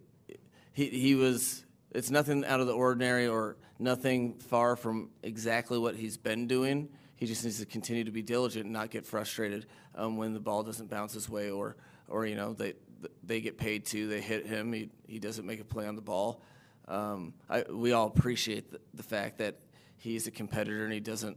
[0.73, 1.65] he he was.
[1.93, 6.89] It's nothing out of the ordinary or nothing far from exactly what he's been doing.
[7.17, 10.41] He just needs to continue to be diligent and not get frustrated um, when the
[10.41, 11.77] ball doesn't bounce his way or
[12.09, 12.75] or you know they
[13.23, 14.09] they get paid to.
[14.09, 14.73] They hit him.
[14.73, 16.43] He, he doesn't make a play on the ball.
[16.89, 19.57] Um, I, we all appreciate the, the, fact that
[19.97, 21.37] he's a competitor and he doesn't.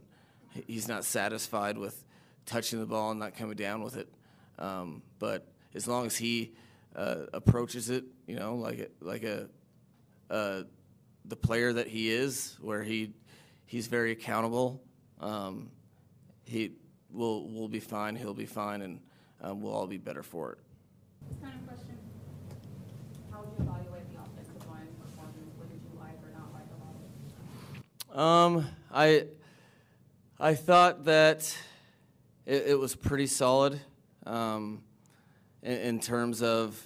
[0.66, 2.04] He's not satisfied with
[2.44, 4.08] touching the ball and not coming down with it.
[4.58, 6.52] Um, but as long as he
[6.96, 9.48] uh, approaches it, you know, like a, like a
[10.30, 10.62] uh,
[11.24, 13.12] the player that he is, where he
[13.66, 14.82] he's very accountable.
[15.20, 15.70] Um,
[16.44, 16.72] he
[17.10, 18.16] will will be fine.
[18.16, 19.00] He'll be fine, and
[19.40, 20.58] um, we'll all be better for it.
[21.42, 21.98] Kind of question,
[23.30, 25.50] how would you evaluate the offensive line performance?
[25.56, 26.94] What did you like or not like about
[28.12, 28.18] it?
[28.18, 29.26] Um, I
[30.38, 31.56] I thought that
[32.46, 33.80] it, it was pretty solid
[34.26, 34.82] um,
[35.62, 36.82] in, in, terms of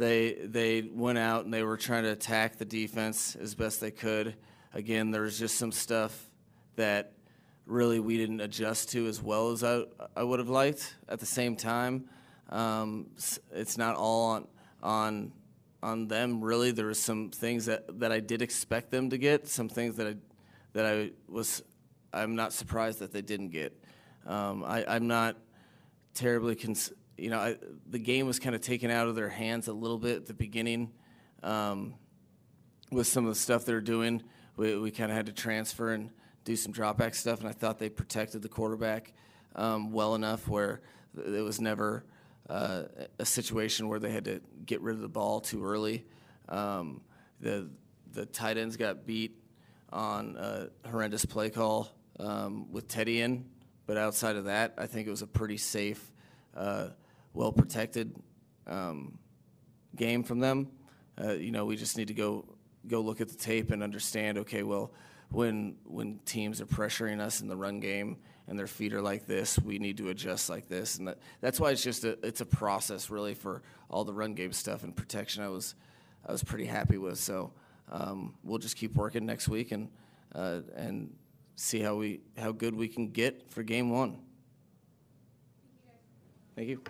[0.00, 3.90] they they went out and they were trying to attack the defense as best they
[3.90, 4.34] could.
[4.72, 6.30] Again, there was just some stuff
[6.76, 7.12] that
[7.66, 9.82] really we didn't adjust to as well as I,
[10.16, 10.96] I would have liked.
[11.06, 12.06] At the same time,
[12.48, 13.08] um,
[13.52, 14.48] it's not all on
[14.82, 15.32] on
[15.82, 16.70] on them really.
[16.70, 20.06] There were some things that, that I did expect them to get, some things that
[20.06, 20.14] I
[20.72, 21.62] that I was
[22.10, 23.78] I'm not surprised that they didn't get.
[24.26, 25.36] Um, I, I'm not
[26.14, 27.56] terribly cons- you know I,
[27.88, 30.34] the game was kind of taken out of their hands a little bit at the
[30.34, 30.90] beginning
[31.42, 31.94] um,
[32.90, 34.22] with some of the stuff they were doing.
[34.56, 36.10] We, we kind of had to transfer and
[36.44, 39.12] do some dropback stuff, and I thought they protected the quarterback
[39.54, 40.80] um, well enough where
[41.16, 42.04] it was never
[42.48, 42.84] uh,
[43.18, 46.04] a situation where they had to get rid of the ball too early.
[46.48, 47.02] Um,
[47.40, 47.70] the
[48.12, 49.40] the tight ends got beat
[49.92, 53.44] on a horrendous play call um, with Teddy in,
[53.86, 56.12] but outside of that, I think it was a pretty safe,
[56.56, 56.88] uh,
[57.34, 58.14] well protected
[58.66, 59.18] um,
[59.96, 60.68] game from them.
[61.22, 62.44] Uh, you know, we just need to go
[62.86, 64.38] go look at the tape and understand.
[64.38, 64.92] Okay, well,
[65.30, 68.16] when when teams are pressuring us in the run game
[68.48, 71.60] and their feet are like this, we need to adjust like this, and that, that's
[71.60, 74.96] why it's just a it's a process really for all the run game stuff and
[74.96, 75.42] protection.
[75.42, 75.74] I was
[76.26, 77.52] I was pretty happy with, so
[77.90, 79.88] um, we'll just keep working next week and
[80.34, 81.12] uh, and
[81.56, 84.18] see how we how good we can get for game one.
[86.56, 86.82] Thank you.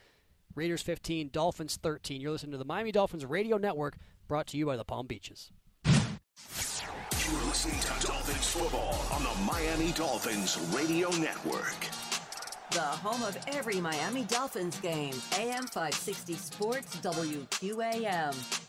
[0.56, 2.18] Raiders 15, Dolphins 13.
[2.18, 5.50] You're listening to the Miami Dolphins Radio Network, brought to you by the Palm Beaches.
[5.84, 11.76] You're listening to Dolphins football on the Miami Dolphins Radio Network.
[12.70, 15.14] The home of every Miami Dolphins game.
[15.38, 18.65] AM 560 Sports WQAM.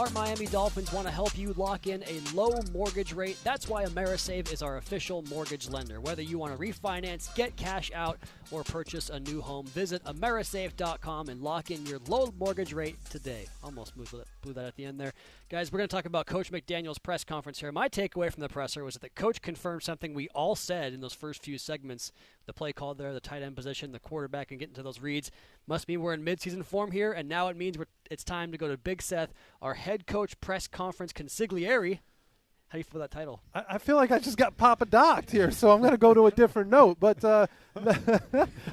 [0.00, 3.36] Our Miami Dolphins want to help you lock in a low mortgage rate.
[3.44, 6.00] That's why Amerisave is our official mortgage lender.
[6.00, 8.18] Whether you want to refinance, get cash out,
[8.50, 13.44] or purchase a new home, visit Amerisave.com and lock in your low mortgage rate today.
[13.62, 15.12] Almost blew that, at the end there.
[15.50, 17.72] Guys, we're going to talk about Coach McDaniel's press conference here.
[17.72, 21.00] My takeaway from the presser was that the coach confirmed something we all said in
[21.00, 22.12] those first few segments.
[22.46, 25.32] The play called there, the tight end position, the quarterback, and getting to those reads.
[25.66, 27.76] Must mean we're in midseason form here, and now it means
[28.12, 31.98] it's time to go to Big Seth, our head coach press conference consigliere.
[32.70, 33.42] How do you feel that title?
[33.52, 36.14] I, I feel like I just got Papa Docked here, so I'm going to go
[36.14, 36.98] to a different note.
[37.00, 37.48] But uh,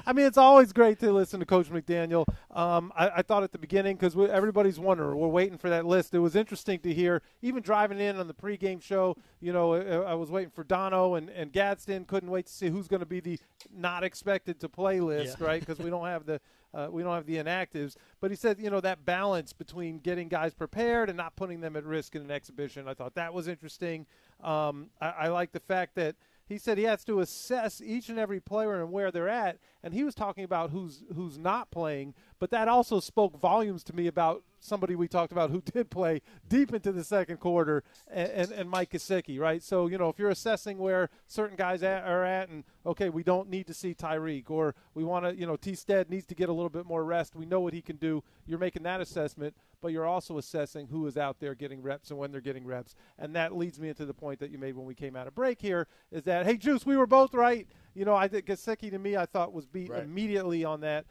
[0.06, 2.24] I mean, it's always great to listen to Coach McDaniel.
[2.52, 6.14] Um, I, I, thought at the beginning because everybody's wondering, we're waiting for that list.
[6.14, 9.16] It was interesting to hear, even driving in on the pregame show.
[9.40, 12.04] You know, I, I was waiting for Dono and, and Gadsden.
[12.04, 13.40] Couldn't wait to see who's going to be the
[13.74, 15.46] not expected to play list, Yeah.
[15.46, 15.60] right?
[15.60, 16.40] Because we don't have the
[16.74, 17.96] uh, we don't have the inactives.
[18.20, 21.76] But he said, you know, that balance between getting guys prepared and not putting them
[21.76, 22.88] at risk in an exhibition.
[22.88, 24.06] I thought that was interesting.
[24.42, 26.16] Um, I, I like the fact that
[26.48, 29.92] he said he has to assess each and every player and where they're at, and
[29.92, 32.14] he was talking about who's who's not playing.
[32.38, 36.22] But that also spoke volumes to me about somebody we talked about who did play
[36.48, 39.62] deep into the second quarter, and, and, and Mike Gesicki, right?
[39.62, 43.22] So you know if you're assessing where certain guys at, are at, and okay, we
[43.22, 45.74] don't need to see Tyreek, or we want to, you know, T.
[45.74, 47.36] Stead needs to get a little bit more rest.
[47.36, 48.24] We know what he can do.
[48.46, 52.18] You're making that assessment, but you're also assessing who is out there getting reps and
[52.18, 54.86] when they're getting reps, and that leads me into the point that you made when
[54.86, 57.66] we came out of break here is that hey, Juice, we were both right.
[57.94, 60.02] You know, I think Gesicki to me, I thought was beat Right.
[60.04, 61.04] immediately on that.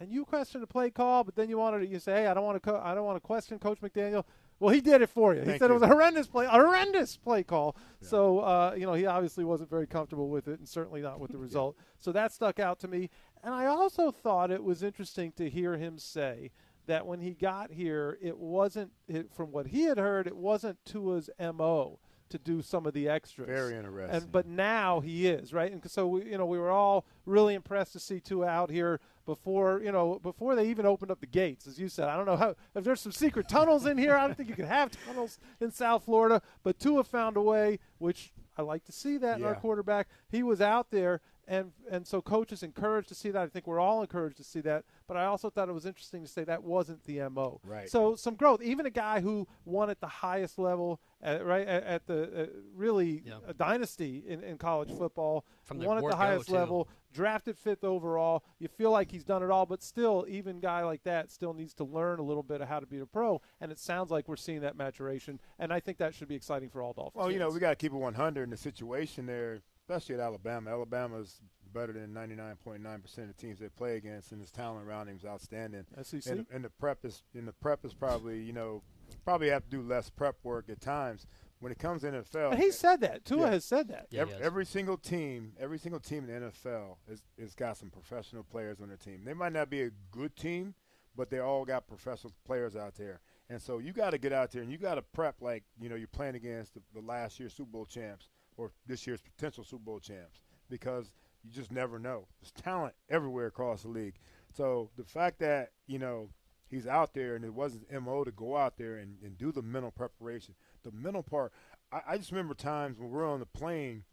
[0.00, 2.34] And you questioned the play call, but then you wanted to, you say, hey, I
[2.34, 4.24] don't want to, co- I don't want to question Coach McDaniel.
[4.58, 5.40] Well, he did it for you.
[5.40, 7.76] he Thank said it was a horrendous play, a horrendous play call.
[8.00, 11.30] So, uh, you know, he obviously wasn't very comfortable with it, and certainly not with
[11.32, 11.76] the result.
[12.00, 13.10] So that stuck out to me.
[13.44, 16.50] And I also thought it was interesting to hear him say
[16.86, 20.78] that when he got here, it wasn't, it, from what he had heard, it wasn't
[20.84, 21.98] Tua's mo
[22.32, 23.46] to do some of the extras.
[23.46, 24.16] Very interesting.
[24.16, 27.54] And but now he is right, and so we, you know we were all really
[27.54, 31.26] impressed to see Tua out here before you know before they even opened up the
[31.26, 32.08] gates, as you said.
[32.08, 34.16] I don't know how if there's some secret tunnels in here.
[34.16, 37.78] I don't think you can have tunnels in South Florida, but Tua found a way,
[37.98, 40.08] which I like to see that in our quarterback.
[40.30, 41.20] He was out there.
[41.48, 43.42] And and so coach is encouraged to see that.
[43.42, 44.84] I think we're all encouraged to see that.
[45.08, 47.60] But I also thought it was interesting to say that wasn't the mo.
[47.64, 47.90] Right.
[47.90, 48.62] So some growth.
[48.62, 52.46] Even a guy who won at the highest level, at, right at, at the uh,
[52.74, 56.54] really a dynasty in, in college football, From won at the highest too.
[56.54, 58.42] level, drafted fifth overall.
[58.58, 61.74] You feel like he's done it all, but still, even guy like that still needs
[61.74, 63.40] to learn a little bit of how to be a pro.
[63.60, 66.68] And it sounds like we're seeing that maturation, and I think that should be exciting
[66.68, 67.14] for all Dolphins.
[67.16, 69.60] Well, you know, we got to keep it 100 in the situation there,
[69.92, 70.70] especially at Alabama.
[70.70, 71.40] Alabama's
[71.72, 75.24] better than 99.9% of the teams they play against, and his talent around him is
[75.24, 75.84] outstanding.
[76.02, 76.26] SEC?
[76.26, 78.82] And, and the prep is, and the prep is probably, you know,
[79.24, 81.26] probably have to do less prep work at times.
[81.60, 83.24] When it comes to NFL, And he said that.
[83.24, 83.50] Tua Yeah.
[83.52, 84.08] has said that.
[84.12, 88.42] every, every single team, every single team in the NFL is, is got some professional
[88.42, 89.22] players on their team.
[89.24, 90.74] They might not be a good team,
[91.16, 93.20] but they all got professional players out there.
[93.48, 95.88] And so you got to get out there and you got to prep like you
[95.88, 99.64] know you're playing against the, the last year's Super Bowl champs or this year's potential
[99.64, 102.26] Super Bowl champs because you just never know.
[102.40, 104.14] There's talent everywhere across the league.
[104.52, 106.28] So the fact that you know
[106.72, 109.62] he's out there and it wasn't mo to go out there and, and do the
[109.62, 111.52] mental preparation the mental part
[111.92, 114.04] I, I just remember times when we're on the plane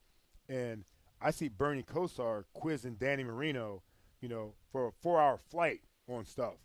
[0.48, 0.84] and
[1.22, 3.82] i see bernie kosar quizzing danny marino
[4.22, 6.56] you know for a four hour flight on stuff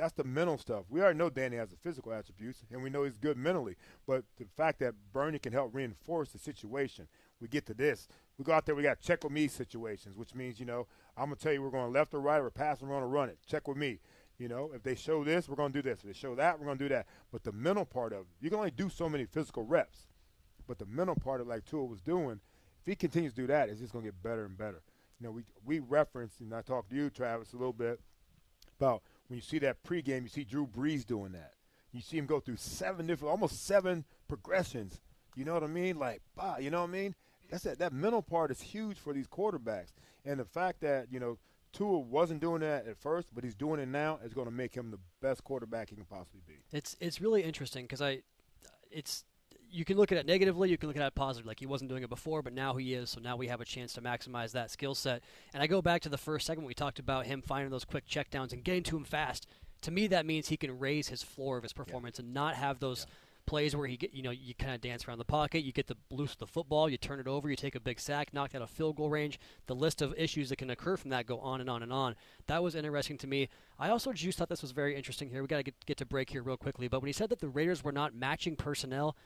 [0.00, 3.04] that's the mental stuff we already know danny has the physical attributes and we know
[3.04, 3.76] he's good mentally
[4.06, 7.06] but the fact that bernie can help reinforce the situation
[7.40, 10.34] we get to this we go out there we got check with me situations which
[10.34, 10.86] means you know
[11.16, 13.28] i'm going to tell you we're going left or right we're passing we're to run
[13.28, 13.98] it check with me
[14.40, 15.98] you know, if they show this, we're going to do this.
[15.98, 17.06] If they show that, we're going to do that.
[17.30, 20.06] But the mental part of it, you can only do so many physical reps.
[20.66, 22.40] But the mental part of like Tua was doing
[22.80, 24.80] if he continues to do that, it's just going to get better and better.
[25.20, 28.00] You know, we we referenced and I talked to you, Travis, a little bit
[28.78, 31.52] about when you see that pregame, you see Drew Brees doing that.
[31.92, 35.00] You see him go through seven different, almost seven progressions.
[35.36, 36.00] You know what I mean?
[36.00, 37.14] Like, bah, you know what I mean?
[37.48, 37.78] That's that.
[37.78, 39.92] That mental part is huge for these quarterbacks,
[40.24, 41.38] and the fact that you know
[41.72, 44.74] Tua wasn't doing that at first, but he's doing it now is going to make
[44.74, 46.54] him the best quarterback he can possibly be.
[46.72, 48.22] It's it's really interesting because I,
[48.90, 49.24] it's
[49.70, 51.50] you can look at it negatively, you can look at it positively.
[51.50, 53.10] Like he wasn't doing it before, but now he is.
[53.10, 55.22] So now we have a chance to maximize that skill set.
[55.54, 58.06] And I go back to the first segment we talked about him finding those quick
[58.06, 59.46] checkdowns and getting to him fast.
[59.82, 62.24] To me, that means he can raise his floor of his performance yeah.
[62.24, 63.06] and not have those.
[63.08, 63.14] Yeah
[63.50, 65.88] plays where he get you know you kind of dance around the pocket, you get
[65.88, 68.62] the loose the football, you turn it over, you take a big sack, knock out
[68.62, 69.40] a field goal range.
[69.66, 72.14] The list of issues that can occur from that go on and on and on.
[72.46, 73.48] That was interesting to me.
[73.76, 75.42] I also just thought this was very interesting here.
[75.42, 77.40] We got to get get to break here real quickly, but when he said that
[77.40, 79.16] the Raiders were not matching personnel,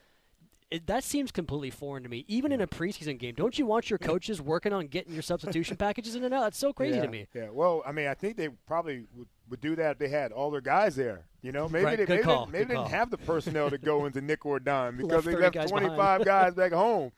[0.75, 2.25] it, that seems completely foreign to me.
[2.27, 5.77] Even in a preseason game, don't you want your coaches working on getting your substitution
[5.79, 6.43] packages in and out?
[6.43, 7.27] That's so crazy yeah, to me.
[7.33, 7.51] Yeah.
[7.53, 10.51] Well, I mean, I think they probably would, would do that if they had all
[10.51, 11.27] their guys there.
[11.43, 11.99] You know, maybe right.
[11.99, 12.47] they, maybe, call.
[12.47, 15.61] maybe they didn't have the personnel to go into nickel or dime because left they
[15.61, 17.13] left 25 guys, guys back home.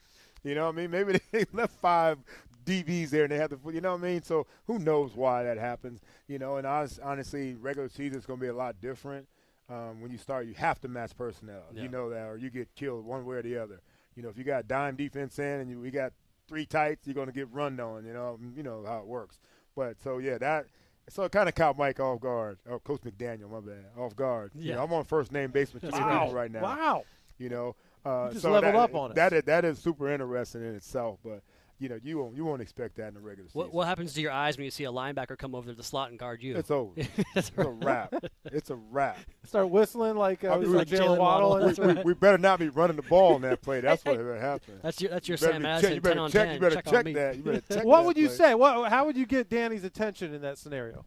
[0.45, 0.91] You know what I mean?
[0.91, 2.19] Maybe they left five
[2.67, 4.23] DBs there and they have to, you know what I mean?
[4.23, 6.01] So who knows why that happens?
[6.29, 9.27] You know, and honestly, regular season is going to be a lot different.
[9.69, 11.65] Um, when you start, you have to match personnel.
[11.75, 11.83] Yeah.
[11.83, 13.81] You know that, or you get killed one way or the other.
[14.15, 16.13] You know, if you got dime defense in and you, we got
[16.47, 18.05] three tights, you're going to get run on.
[18.05, 19.41] You know, you know how it works.
[19.75, 20.67] But so yeah, that
[21.09, 22.59] so it kind of caught Mike off guard.
[22.69, 24.53] Oh, Coach McDaniel, my bad, off guard.
[24.55, 26.21] Yeah, you know, I'm on first name basis with wow.
[26.21, 26.63] people right now.
[26.63, 27.05] Wow.
[27.39, 29.15] You know, uh, you just so leveled that, up on it.
[29.15, 31.43] That is, that is super interesting in itself, but
[31.79, 33.61] you know, you won't you won't expect that in the regular season.
[33.61, 35.83] What, what happens to your eyes when you see a linebacker come over to the
[35.83, 36.57] slot and guard you?
[36.57, 36.93] It's over.
[37.35, 38.15] it's a wrap.
[38.47, 39.19] It's a wrap.
[39.45, 41.67] Start whistling like, uh, like Jalen Waddle.
[41.67, 43.81] We, we, we, better not be running the ball in that play.
[43.81, 44.79] That's what happens.
[44.83, 45.95] That's your that's your you Sam Madison.
[45.95, 46.55] you better 10 on check, 10.
[46.55, 47.37] You better check, check, that.
[47.37, 48.37] You better check what that would you play.
[48.37, 48.55] say?
[48.55, 48.91] What?
[48.91, 51.05] How would you get Danny's attention in that scenario?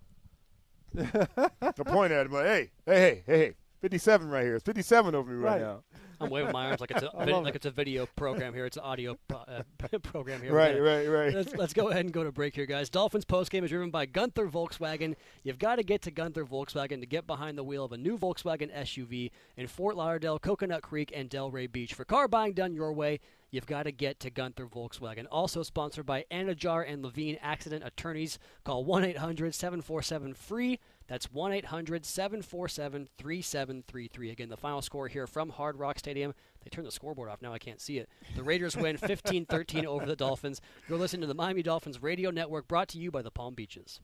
[0.96, 4.56] to point at him like, hey, hey, hey, hey, hey, 57 right here.
[4.56, 5.62] It's 57 over me right, Right.
[5.62, 5.84] now.
[6.22, 8.54] I'm waving my arms like it's a I vid- love like it's a video program
[8.54, 8.66] here.
[8.66, 9.64] It's an audio pro- uh,
[10.04, 10.52] program here.
[10.54, 11.34] Right, right, right.
[11.34, 12.90] Let's, let's go ahead and go to break here, guys.
[12.90, 15.16] Dolphins postgame is driven by Gunther Volkswagen.
[15.44, 18.18] You've got to get to Gunther Volkswagen to get behind the wheel of a new
[18.18, 21.94] Volkswagen SUV in Fort Lauderdale, Coconut Creek, and Delray Beach.
[21.94, 23.22] For car buying done your way,
[23.52, 25.26] you've got to get to Gunther Volkswagen.
[25.32, 28.40] Also sponsored by Anidjar and Levine Accident Attorneys.
[28.66, 30.80] Call 1 800 747 FREE.
[31.10, 34.30] That's 1 800 747 3733.
[34.30, 36.34] Again, the final score here from Hard Rock Stadium.
[36.64, 37.42] They turned the scoreboard off.
[37.42, 38.08] Now I can't see it.
[38.36, 40.62] The Raiders win 15 13 over the Dolphins.
[40.88, 44.00] You're listening to the Miami Dolphins Radio Network brought to you by the Palm Beaches.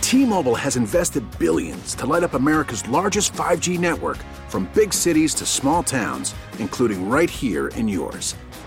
[0.00, 4.16] T-Mobile has invested billions to light up America's largest 5G network
[4.48, 8.34] from big cities to small towns, including right here in yours.